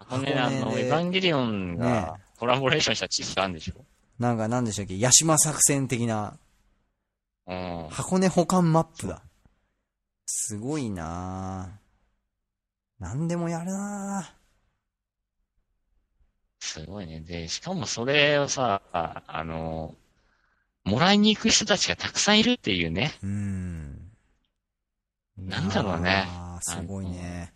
[0.00, 3.84] 箱根、あの、でエヴァンゲリオンねがコラボレーションした地図があるんでしょ？
[4.18, 6.36] なんかなんでしたっけ、八島作戦的な、
[7.46, 7.88] うん。
[7.90, 9.22] 箱根保管マップだ。
[10.26, 13.02] すごいなぁ。
[13.02, 14.34] なんでもやるな
[16.60, 17.20] すごいね。
[17.20, 19.94] で、しかもそれをさ、あの、
[20.84, 23.14] もらいに行く人たちがたくさんいるっていうね。
[23.22, 23.26] ぁ。
[23.26, 24.10] うん。
[25.36, 27.52] なんだろうねあすごいね。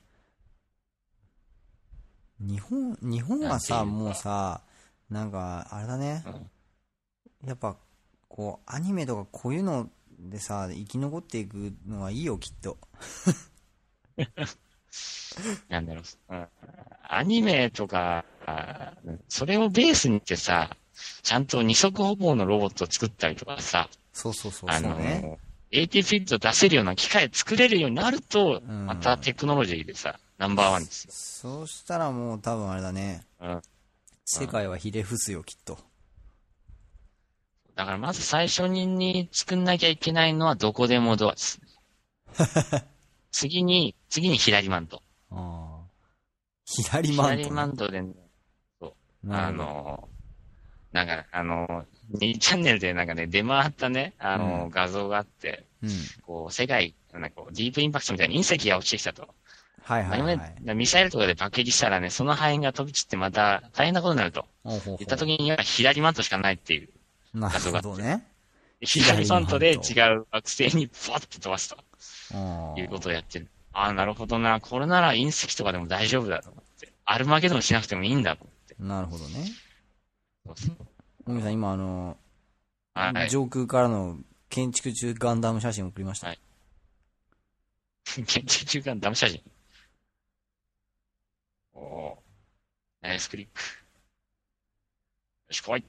[2.41, 4.63] 日本、日本はさ、もうさ、
[5.11, 6.25] なんか、あれだね。
[7.47, 7.77] やっぱ、
[8.29, 12.79] こう、アニメとかこういうのでさ、生き残っていくのはいいよ、きっと。
[15.69, 16.05] なんだろう。
[16.31, 16.49] うん
[17.11, 18.93] アニメとか、あ
[19.29, 20.77] それをベースにしてさ、
[21.23, 25.39] ちゃんと二足歩行のロボットを作ったりとかさ、そうそうそう、あの、そうね。
[25.71, 31.13] AT フィット出せるような機械作れるようになると、うんまたテクノロジーでさ、ナンバーワンですよ。
[31.13, 33.23] そうしたらもう多分あれだね。
[33.41, 33.63] うん。
[34.25, 35.79] 世界はひれ伏すよ、きっと。
[37.75, 41.61] だからまず最初にに作んなきゃいけないのはどこでもドアです。
[43.31, 45.03] 次に、次に左マント。
[45.31, 45.87] ああ。
[46.67, 47.43] 左マント、ね。
[47.45, 48.03] 左マントで、あ
[49.23, 50.09] なるほど、の、
[50.99, 51.85] なんか、あの、
[52.19, 55.91] 2チャンネルでなんかね、出回ったね、あの、うん画像があって、うん。
[56.23, 59.29] こう、世界、なんかディープインパクトみたいに隕石が落ちてきたと。
[59.85, 60.75] はいはいはい。
[60.75, 64.45] ミサイルとかで爆撃したらね、その破片が飛び散ってまた大変なことになると。
[64.65, 66.89] ほうほ言った時には左マントしかないっていう。
[67.33, 68.27] なるほどね。
[68.81, 71.77] 左マントで違左う惑星にポッて飛ばすと
[72.35, 73.49] ああいうことをやってる。
[73.73, 74.61] ああ、なるほどな。
[74.61, 76.93] これなら隕石とかでも大丈夫だと思って。
[77.05, 78.77] アルマゲドンしなくてもいいんだと思って。
[78.79, 79.47] なるほどね。
[80.45, 80.88] そうそう
[81.29, 82.17] もみさん、今あの、
[82.95, 83.31] はい。
[83.31, 84.17] 上空からの
[84.49, 86.29] 建築中ガンダム写真を送りました。
[86.29, 86.41] はい
[88.05, 89.43] 建築中間ダメ写真。
[91.75, 93.61] おおーナイスクリック。
[93.61, 95.85] よし、来い。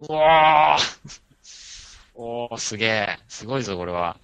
[0.00, 1.20] うわー
[2.14, 3.18] おー、すげえ。
[3.28, 4.20] すごいぞ、これは。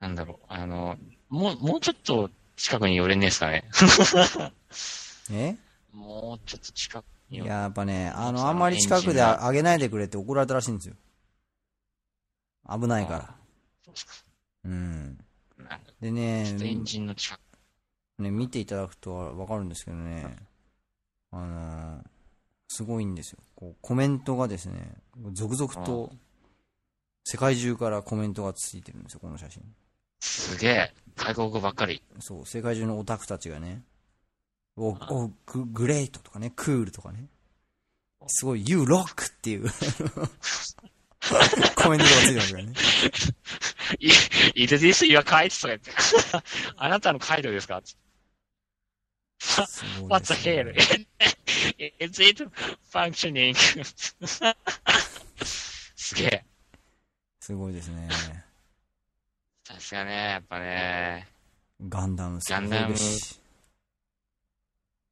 [0.00, 0.46] なんだろう。
[0.48, 0.96] あの、
[1.28, 3.68] もう、もうちょっと近くに寄れねえですかね。
[5.30, 5.56] え？
[5.92, 10.94] もうちょっと近くにいややっぱね、あの、あんまり近くでエンジンが上げないでくれって怒られたらしいんですよ。
[12.68, 13.34] 危ないから。
[13.84, 13.92] そ
[14.64, 15.18] うん。
[16.00, 17.40] でねエンジンの近く。
[18.22, 20.36] ね、見ていただくとわかるんですけどね、
[21.32, 22.06] あのー
[22.68, 23.38] すごいんですよ。
[23.54, 24.96] こうコメントがですね、
[25.32, 26.12] 続々と
[27.24, 29.62] 世界中からコメントがついてるんですよ、この写真。
[30.20, 30.94] すげえ。
[31.14, 32.02] 外国語ばっかり。
[32.18, 33.82] そう、世界中のオタクたちがね、
[34.76, 37.26] お、お、ググレートとかね、クールとかね、
[38.28, 39.68] すごい、You Rock っていう
[41.76, 42.72] コメントがついてますからね。
[44.00, 44.08] い、
[44.64, 45.60] Is this your kite?
[45.60, 45.92] とか言って。
[46.76, 47.80] あなたのカイドですか？
[49.38, 51.06] すごいですね
[51.78, 52.04] hell?
[52.04, 52.44] Is it
[52.90, 53.54] functioning?
[55.44, 56.44] すげえ。
[57.40, 58.08] すごいですね。
[59.64, 61.28] さすがね、やっぱね。
[61.88, 63.40] ガンダムすごいガンダムですし。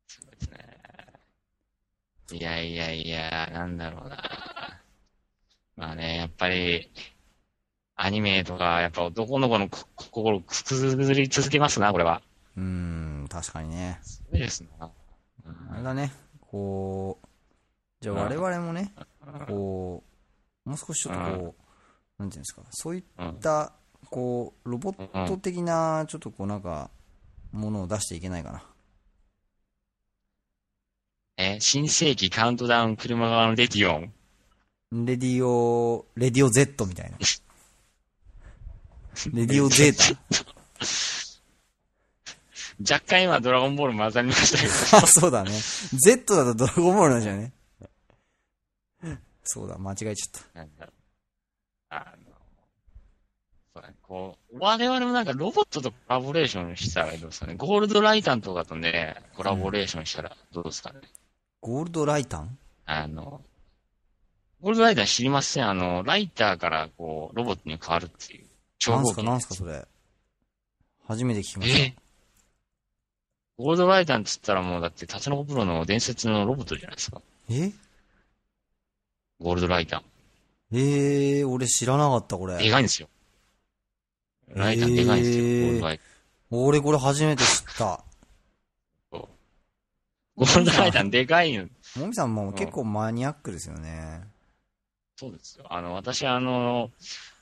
[0.09, 0.59] すごいですね。
[2.33, 4.19] いやいやいや、なんだろうな。
[5.77, 6.91] まあね、やっぱり、
[7.97, 12.23] アニメとか、やっぱ男の子のこ心をくすぐり続けますな、これは。
[12.57, 14.01] うーん、確かにね。
[14.03, 14.91] すごいですな。
[15.71, 17.27] あれだね、こう、
[18.01, 18.93] じゃあ我々もね、
[19.47, 20.03] こ
[20.67, 21.55] う、もう少しちょっとこ
[22.19, 23.03] う、なんていうんですか、そういっ
[23.41, 23.73] た、
[24.11, 26.91] こう、ロボット的な、ちょっとこうなんか、
[27.53, 28.65] ものを出していけないかな。
[31.37, 34.13] え、新世紀カウントダウンクルマガワのレディオ。
[35.07, 37.19] レディオ、レディオ Z みたいな。
[39.33, 40.17] レディオゼー
[42.81, 44.73] 若干今ドラゴンボール混ざりましたけど。
[44.91, 45.51] タあ、そうだね。
[45.93, 47.53] Z だとドラゴンボールなんじゃね？
[49.45, 50.59] そうだ、間違えちゃった。
[50.61, 50.95] なんだろう。
[51.91, 52.25] あの、
[53.75, 57.55] そうだね、こう、我々もなんかロボットとコラボレーションしたらどうですかね。
[57.57, 61.01] ゴールドライタンとかとね、コラボレーションしたらどうですかね。
[61.67, 62.59] ゴールドライタン？
[62.85, 63.41] あの、
[64.61, 68.45] ゴールドライター知りませんあの、ライターからこう、ロボットに変わるっていう。
[68.79, 69.83] 超なんすか、合金なんすか、それ。
[71.09, 71.79] 初めて聞きました。
[71.79, 71.95] え？
[73.57, 77.23] ゴールドライターって言ったらもうだって、タツノコプロの伝説のロボットじゃないですか。
[77.49, 77.73] え？
[79.41, 80.03] ゴールドライタ
[80.71, 82.59] えー、俺知らなかった、こー。
[82.59, 82.71] でれ。
[82.71, 83.09] かいんですよ。
[84.49, 86.07] ライターでかいんですよ、えーゴールドライター。
[86.51, 88.05] 俺これ初めて知った。
[90.37, 91.69] ゴールドライターでかいの。
[91.97, 94.23] もみさんも結構マニアックですよね。
[95.17, 95.67] そうですよ。
[95.71, 96.91] あの、私あの、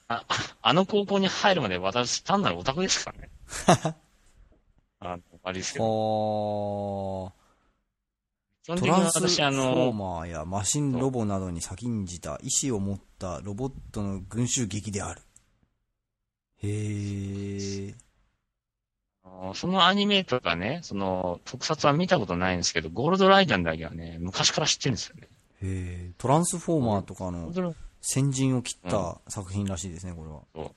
[0.09, 0.25] あ、
[0.61, 3.31] あの高校に入るまで私単なるオタクですからね。
[5.01, 7.25] あの、あれですけど。
[7.25, 7.33] は
[8.63, 8.81] 基本ー。
[8.81, 15.23] トランスフォーの、マーやマシンロボなどに先んじた意志を持ったロボットの群衆劇である。
[16.63, 17.95] へー。
[19.55, 25.29] そのアニメとかね、その特撮は見たことないんですけど、ゴールドライターだけはね、昔から知ってるんですよね。
[25.63, 26.21] へー。
[26.21, 27.53] トランスフォーマーとかの
[28.01, 30.41] 先陣を切った作品らしいですね、これは。
[30.55, 30.75] そう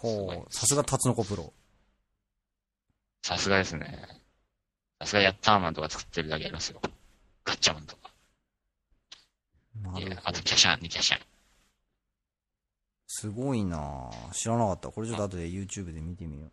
[0.00, 0.52] ほう。
[0.52, 1.52] さすがタツノコプロ。
[3.22, 4.20] さすがですね。
[5.00, 6.80] さすがヤッターマンとか作ってるだけありますよ。
[7.44, 8.10] ガッチャマンとか。
[9.82, 10.42] ないあと。
[10.42, 11.20] キャシャンね、キャシャン。
[13.06, 14.88] すごいなぁ知らなかった。
[14.90, 16.52] これちょっと後で YouTube で見てみよう。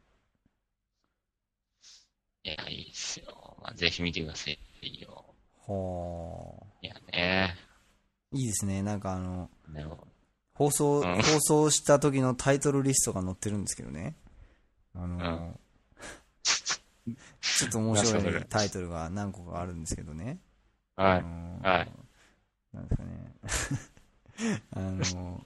[2.47, 3.57] いや、いいですよ。
[3.61, 5.25] まあ、ぜひ見てくださいよ。
[5.67, 7.53] はいやね。
[8.33, 8.81] ぁいいですね。
[8.81, 9.49] なんかあの、
[10.53, 14.15] 放送、うん放送した時のタイトルリストが載ってるんですけどね。
[14.95, 15.59] あの、
[16.43, 20.39] ちょっと面白いタイトルが何個かあるんですけどね。
[20.95, 21.23] はい。
[21.67, 21.91] はい。
[22.71, 24.61] なんですかね。
[24.71, 25.45] あの、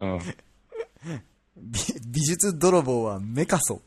[0.00, 0.20] うん。
[1.56, 3.82] 美美術泥棒はメカソ。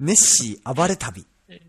[0.00, 1.26] ネッシー暴れ旅。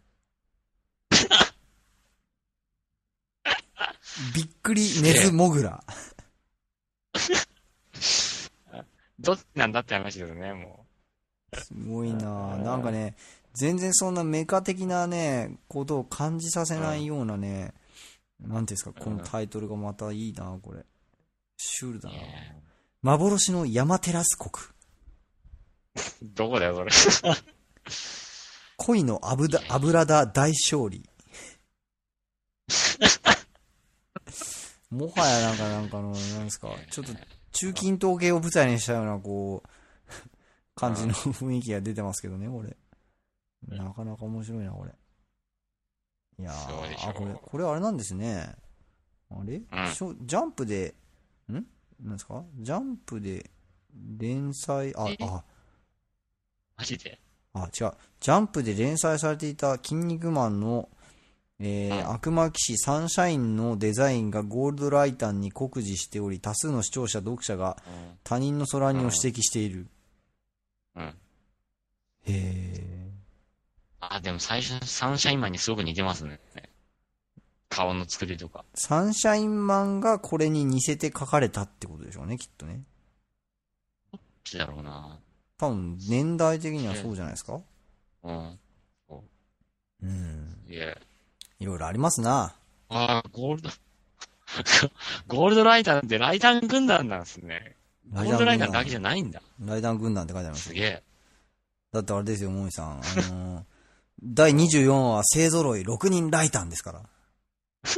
[4.35, 5.83] びっくりネズモグラ。
[9.19, 10.85] どっちなんだって話ですよね、も
[11.53, 13.15] すごいなぁなんかね、
[13.53, 17.73] 全然そんなメカ的なね、ことを感じさせないようなね、
[18.39, 20.85] なんていうんですか、このタイトルがまたいいなこれ。
[21.57, 22.13] シュールだう。
[22.13, 22.63] なね
[23.03, 24.51] 幻の山テラス国。
[26.23, 26.91] どこだよ、それ。
[28.77, 31.07] 恋の油だ油だ大勝利。
[34.89, 37.13] もはやなんか、なんかあの、なんですか、ちょっと
[37.53, 39.69] 中近東系を舞台にしたような、こう、
[40.75, 42.75] 感じの雰囲気が出てますけどね、これ。
[43.77, 44.91] なかなか面白いな、これ。
[46.39, 48.55] いやあ、これ、これあれなんですね。
[49.29, 50.95] あれ、ジャンプで、
[51.49, 51.53] ん？
[52.01, 52.43] なんですか？
[52.59, 53.49] ジャンプで
[54.17, 55.43] 連載、あえ、あ、
[56.81, 57.19] マジで
[57.53, 57.91] あ、違う。
[58.19, 60.89] ジャンプで連載されていた筋肉マンの、
[61.59, 68.17] えーうん悪魔騎士サンシャインのデザインがゴールドライタンに酷似しており、多数の視聴者、読者がうん。
[68.23, 69.85] 他人の空にを指摘している。
[70.95, 71.03] うん。
[71.03, 71.13] へ
[72.27, 73.11] え。
[73.99, 76.39] あ、でも最初のサンシャインマンにすごく似てますね。
[77.69, 78.65] 顔の作りとか。
[78.73, 82.81] サンシャインマンがこれに似せて書かれたってことでしょうね、きっとね。
[84.11, 85.19] どっちだろうな。
[85.61, 87.59] 多分、年代的にはそうじゃないですか？
[88.23, 88.59] うん。
[90.01, 90.57] うん。
[90.67, 90.97] いや。
[91.59, 92.55] いろいろありますな。
[92.89, 93.69] ああ、ゴールド、
[95.27, 97.75] ゴールドライターってライター軍団なんですね。
[98.11, 99.41] ゴールドライターだけじゃないんだ。
[99.59, 101.03] ライダー軍団って書いてありますすげえ。
[101.93, 102.91] だってあれですよ、もみさん。
[102.93, 102.95] あ
[103.31, 103.63] のー
[104.23, 107.03] 第24話は勢揃い6人ライタンですから。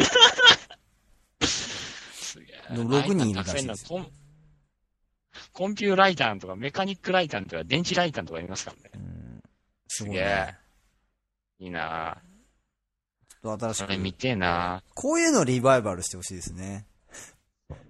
[1.41, 2.76] すげえ。
[2.76, 4.05] でも6人いるらしいですラ
[5.53, 8.91] コンピューライターとかメカニックライターとか電池ライターとかいますからね。
[8.95, 9.43] うん。
[9.87, 10.55] すげえ。。
[11.59, 12.17] いいな
[13.29, 13.85] ちょっと新しく。
[13.85, 16.87] それ見てえなこういうのリバイバルしてほしいですね。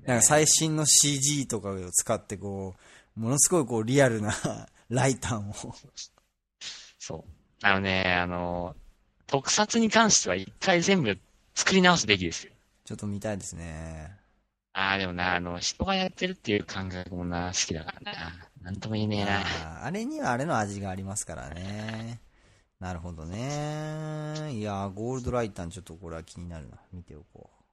[0.05, 2.75] なんか最新の CG とかを使ってこ
[3.15, 4.33] う、ものすごいこうリアルな
[4.89, 5.53] ライタンを。
[6.99, 7.31] そう。
[7.65, 8.75] あのね、あの、
[9.25, 11.17] 特撮に関しては一回全部
[11.55, 12.53] 作り直すべきですよ。
[12.83, 14.22] ちょっと見たいですね。
[14.73, 18.33] ああ、でもな、あの、人がやってるっていう感覚もな、好きだからな。
[18.63, 19.39] なんとも言えねえな。
[19.39, 22.19] あーあれにはあれの味がありますからね。
[22.79, 24.51] なるほどね。
[24.51, 26.77] いやー、ゴールドライタンちょっとこれは気になるな。
[26.91, 27.63] 見ておこう。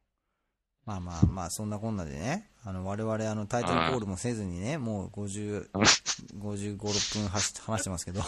[0.85, 5.71] まあまあまあ、そんなこんなでね、あの、我々あの、タイトルコールもせずにね、もう50、
[6.39, 8.23] 55、6分話し話してますけど、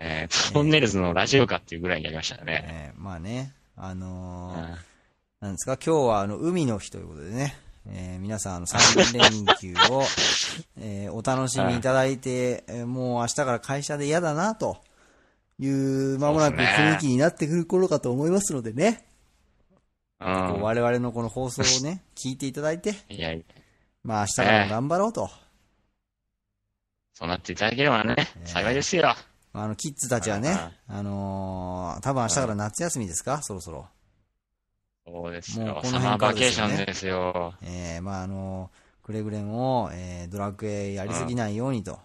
[0.00, 2.92] えー、トンネルズのラジオかっていうぐらいにやりましたね。
[2.94, 4.91] えーまあね、あのーうん
[5.42, 7.56] なんですか、今日はあの、海の日ということでね、
[7.88, 10.04] えー皆さんあの、3連休を、
[10.78, 14.78] えーお楽しみいただいて、えーもう明日から会社で嫌だな、と
[15.58, 19.04] いう、まもなく雰囲気になってくる頃かと思いますのでね、
[20.20, 20.24] う。
[20.24, 20.60] ん。
[20.62, 23.30] 我々のこの放送をね、 聞いていただいて、いや、
[24.04, 25.28] まあ明日からも頑張ろうと。
[27.14, 28.14] そうなっていただければね、
[28.44, 29.14] 幸いですよ。
[29.54, 33.42] あの、キッズたちはねはい、あのー多分明日から夏休みですか？
[33.42, 33.88] そろそろ。
[35.06, 35.66] そうですよ。
[35.66, 37.54] もうこのサマー辺からですよねバケーションですよ。
[37.62, 38.70] えー、まああの
[39.02, 41.98] くれぐれも、えー、ドラクエやりすぎないようにと。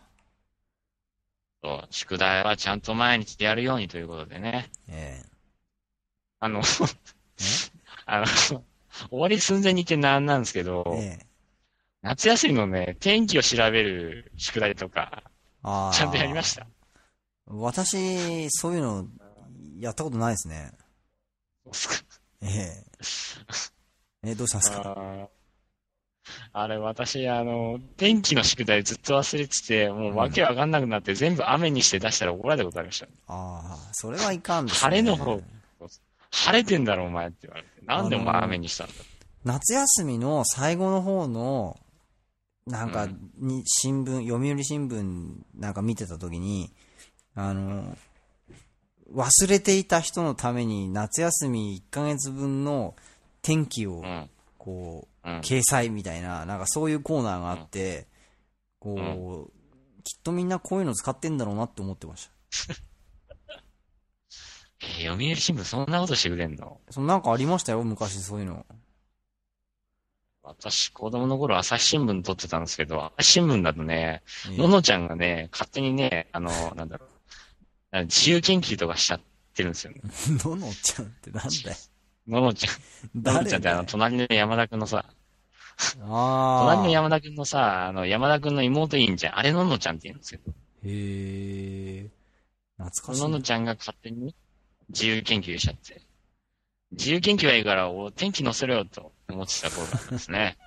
[1.63, 4.69] そう宿題はちゃんと毎日やるようにということでね。
[4.87, 5.21] え
[6.39, 6.61] あの、
[8.05, 8.63] あの、終
[9.11, 11.25] わり寸前に言ってなんなんですけど、ー、えー、
[12.03, 15.23] 夏休みのね、天気を調べる宿題とか、
[15.63, 16.67] あーちゃんとやりました。
[17.47, 19.07] 私、そういうの、
[19.79, 20.71] やったことないですね。
[22.41, 22.86] ええ
[24.23, 25.29] えどうしたんですか？
[26.51, 33.05] あれ、私、あの、天気の宿題ずっと忘れてて、もうわけわかんなくなって全部雨にして出したら怒られたことありました。
[33.27, 34.79] ああ、それはいかんですね。
[34.89, 35.41] 晴れの方、
[36.31, 37.69] 晴れてんだろお前って言われて。
[37.85, 38.93] なんでお前あのー雨にしたんだ
[39.45, 41.79] 夏休みの最後の方の、
[42.65, 46.73] なんかうん、に、新聞、読売新聞なんか見てた時に、
[47.35, 47.97] あの、
[49.13, 52.95] 忘れていた人のために夏休み1ヶ月分の
[53.41, 54.29] 天気をう、ん。
[54.57, 55.39] こう、うん。
[55.39, 58.07] 掲載みたいな、なんかそういうコーナーがあって、
[58.79, 59.51] こう、
[60.03, 62.31] きっとみんなこういうの使ってんだろうなって思ってました。
[64.79, 66.79] えー読売新聞そんなことしてくれんの？
[66.91, 68.65] そのなんかありましたよ、昔そういうの。
[70.43, 77.09] 私、子供の頃朝日新聞撮ってたんですけど、朝日新聞だとね、ええののちゃんがね、勝手にね、あの、なんだろう、
[77.93, 79.21] 自由研究とかしちゃっ
[79.53, 80.01] てるんですよね。
[80.43, 81.77] ののちゃんってなんだよ。
[82.27, 83.23] ののちゃん。
[83.23, 85.05] ののちゃんってあの、隣の山田くんのさ。
[85.99, 89.39] 隣の山田くんのさ、あの、山田くんの妹いいんじゃん。
[89.39, 90.51] あれののちゃんって言うんですけど、
[90.83, 92.09] へえ。
[92.77, 93.21] 懐かしい。
[93.21, 94.35] ののちゃんが勝手に
[94.89, 96.01] 自由研究しちゃって。
[96.91, 100.57] 自由研究はいいから、お天気載せろよと思ってた頃なんですね。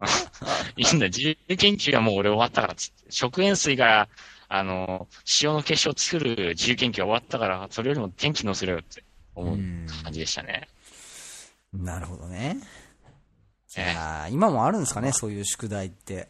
[0.76, 3.10] いいんだ、自由研究はもう俺終わったからっつって。
[3.10, 4.08] 食塩水から、
[4.48, 5.08] あの、
[5.42, 10.68] 塩の結晶を作る自由研究は終わったから、それよりも天気載せろよって思ううん感じでしたね。
[11.72, 12.58] なるほどね。
[13.76, 16.28] いえやー今もあるんですかね、そういう宿題って。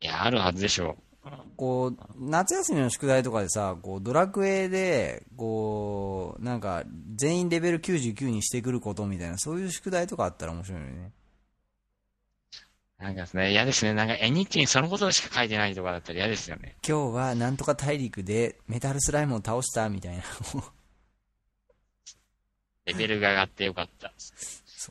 [0.00, 0.96] いや、あるはずでしょ
[1.56, 6.84] こう、夏休みの宿題とかでさ、こう、ドラクエで、こう、なんか、
[7.14, 11.12] 全員レベル99にしてくることみたいな、そういう宿題とかあったら面白いよね。
[13.02, 13.94] なんかですね、嫌ですね。
[13.94, 16.76] なんか絵日記にそのことしか書いてないとかだったら嫌ですよね。
[16.86, 20.22] 今日はなんとか大陸でメタルスライムを倒したみたいな。
[22.86, 24.12] レベルが上がってよかった。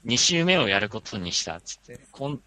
[0.05, 2.01] 2周目をやることにしたっつって。
[2.11, 2.37] 今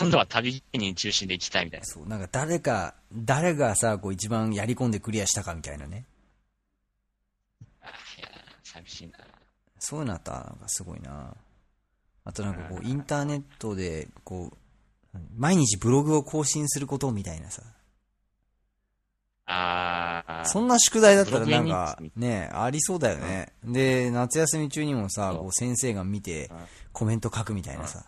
[0.00, 1.86] 今度は旅に中心で行きたいみたいな。
[1.86, 6.06] そう、なんか誰か、誰がさ、こう一番やり込んでクリアしたかみたいなね。
[7.80, 8.28] あいや、
[8.64, 9.12] 寂しいな。
[9.78, 11.36] そういうのあったらなんかすごいな。
[12.24, 14.56] あとなんかこう、インターネットで、こう、
[15.36, 17.62] 毎日ブログを更新することみたいなさ。
[19.46, 20.44] あー。
[20.46, 23.52] そんな宿題だったらなんかね、ありそうだよね。
[23.64, 26.56] で、夏休み中にもさ、こう先生が見てうん、
[26.92, 28.04] コメント書くみたいなさ。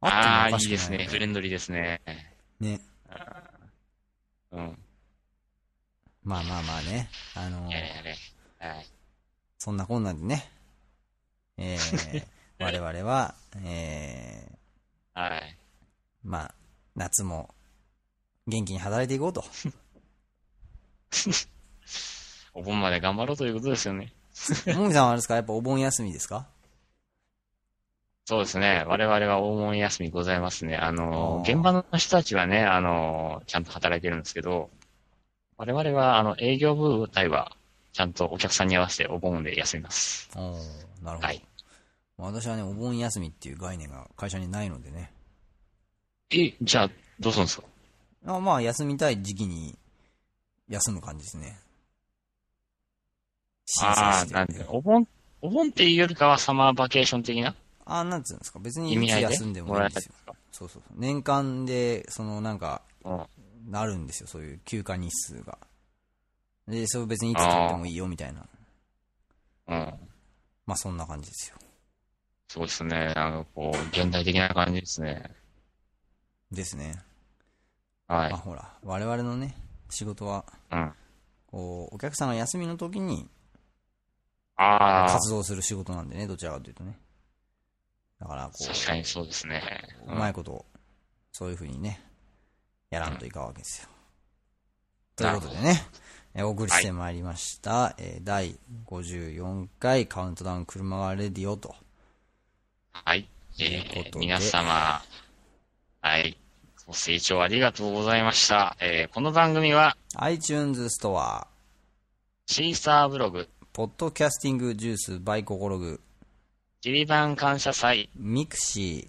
[0.00, 1.06] あー、ってもおかしくないいですね。
[1.08, 2.00] フレンドリーですね。
[2.60, 2.80] ね。
[4.52, 4.78] うん。
[6.24, 7.08] まあまあまあね。
[7.34, 8.16] あのやれやれ。
[8.58, 8.86] はい。
[9.58, 10.50] そんなこんなでね。
[11.56, 12.24] えー、
[12.60, 13.34] 我々は、
[13.64, 14.57] えー、
[15.20, 15.56] はい。
[16.22, 16.54] まあ、
[16.94, 17.52] 夏も
[18.46, 19.44] 元気に働いていこうと。
[22.54, 24.12] お盆まで頑張ろうということですよね。
[24.76, 25.34] もみさんはあれですか？
[25.34, 26.46] やっぱお盆休みですか？
[28.26, 28.84] そうですね。
[28.86, 30.76] 我々は大盆休みございますね。
[30.76, 34.70] あの、現場の人たちはね、あの、ちゃんと働いてるんですけど、
[35.56, 37.56] 我々は、あの、営業部隊は、
[37.92, 40.28] ちゃんとお客さんに合わせてお盆で休みます。
[40.36, 41.26] おーなるほど。
[41.26, 41.42] はい
[42.18, 45.12] 私はね、お盆休みっていう概念が会社にないのでね。
[46.30, 46.90] え、じゃあ、
[47.20, 47.66] どうするんですか？
[48.26, 49.78] あまあ、休みたい時期に
[50.68, 51.58] 休む感じですね。
[53.66, 55.06] 申ああなんで、お盆、
[55.40, 57.54] お盆っていうよりかはサマーバケーション的な？
[57.86, 58.58] あなんつうんですか？
[58.58, 60.12] 別にいつ休んでもいいんですよ。
[60.50, 60.98] そうそうそう。
[61.00, 63.26] 年間で、そのなんか、うん。
[63.70, 64.26] なるんですよ。
[64.26, 65.58] そういう休暇日数が。
[66.66, 68.46] で、それ別にいつ取ってもいいよみたいな。
[69.68, 69.94] うん。
[70.66, 71.56] まあ、そんな感じですよ。
[72.48, 73.12] そうですね。
[73.14, 75.30] なんかこう、現代的な感じですね。
[76.50, 77.02] ですね。
[78.06, 78.40] はいまあ、。
[78.40, 79.54] ほら、我々のね、
[79.90, 80.92] 仕事は、うん。
[81.46, 83.28] こう、お客さんが休みの時に
[84.56, 86.98] ああ、活動する仕事なんでね、どちらかというとね。
[88.18, 89.62] だから、こ確かにそうですね。
[90.06, 90.64] う、うまいこと、
[91.32, 92.02] そういう風にね、
[92.90, 93.88] やらんといかんわけですよ。
[95.14, 95.86] ということでね、
[96.34, 101.74] えお送りしてまいりました、えー第54回カウントダウン車がレディオと。
[103.04, 103.28] はい。
[103.60, 105.02] えー皆様、
[106.00, 106.36] はい。
[106.86, 108.76] ご清聴ありがとうございました。
[108.80, 111.46] えーこの番組は、iTunes ストア、
[112.46, 116.00] シーサーブログ、ポッドキャスティングジュースバイココログ、
[116.80, 119.08] ジリバン感謝祭、ミクシ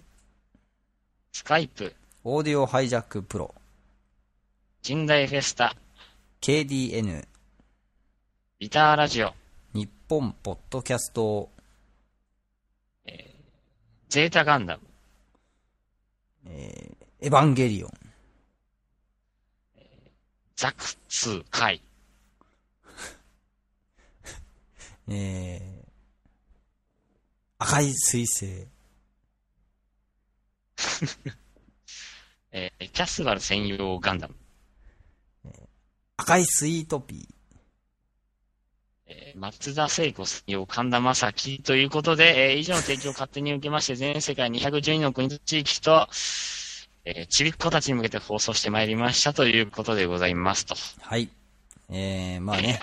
[1.32, 3.54] スカイプ、オーディオハイジャックプロ、
[4.82, 5.76] 近代フェスタ、
[6.40, 7.26] KDN、
[8.60, 9.32] ギターラジオ、
[9.72, 11.50] 日本ポッドキャスト、
[14.10, 14.82] ゼータガンダム、
[16.44, 17.90] エヴァンゲリオン、
[20.56, 21.80] ザク2回、
[25.06, 25.88] えー、
[27.58, 28.66] 赤い彗星、
[32.50, 34.34] えーキャスバル専用ガンダム、
[36.16, 37.28] 赤いスイートピー、
[39.10, 46.08] えー松田聖子専用神田正輝ということで、えー以上の提供を勝手に受けまして、全世界212の国と地域と、
[47.04, 50.76] えーちびっ子たちに向けて放送してまいりましたということでございますと。
[51.00, 51.28] はい。
[51.88, 52.80] えー、まあね、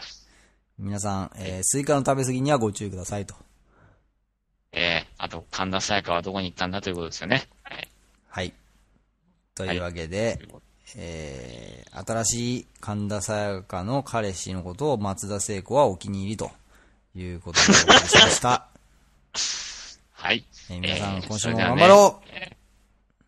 [0.77, 3.35] 皆さん、えー、スイカの食べ過ぎにはご注意くださいと。
[4.73, 7.47] えーあと、神田沙也加はどこに行ったんだということですよね。
[7.63, 7.87] はい。
[8.27, 8.53] はい。
[9.55, 10.39] というわけで、
[10.95, 16.51] えー、新しい神田沙也加の彼氏のことを松田聖子はお気に入りと
[17.15, 18.67] いうことでお送りしました。
[20.13, 20.45] はい。
[20.69, 21.81] えー皆さん、えー今週もそれではね。
[21.81, 22.21] 頑張ろ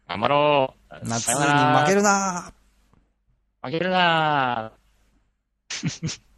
[0.07, 0.95] 頑張ろう。
[0.95, 2.53] う、夏に負けるな。
[3.61, 6.19] 負けるなー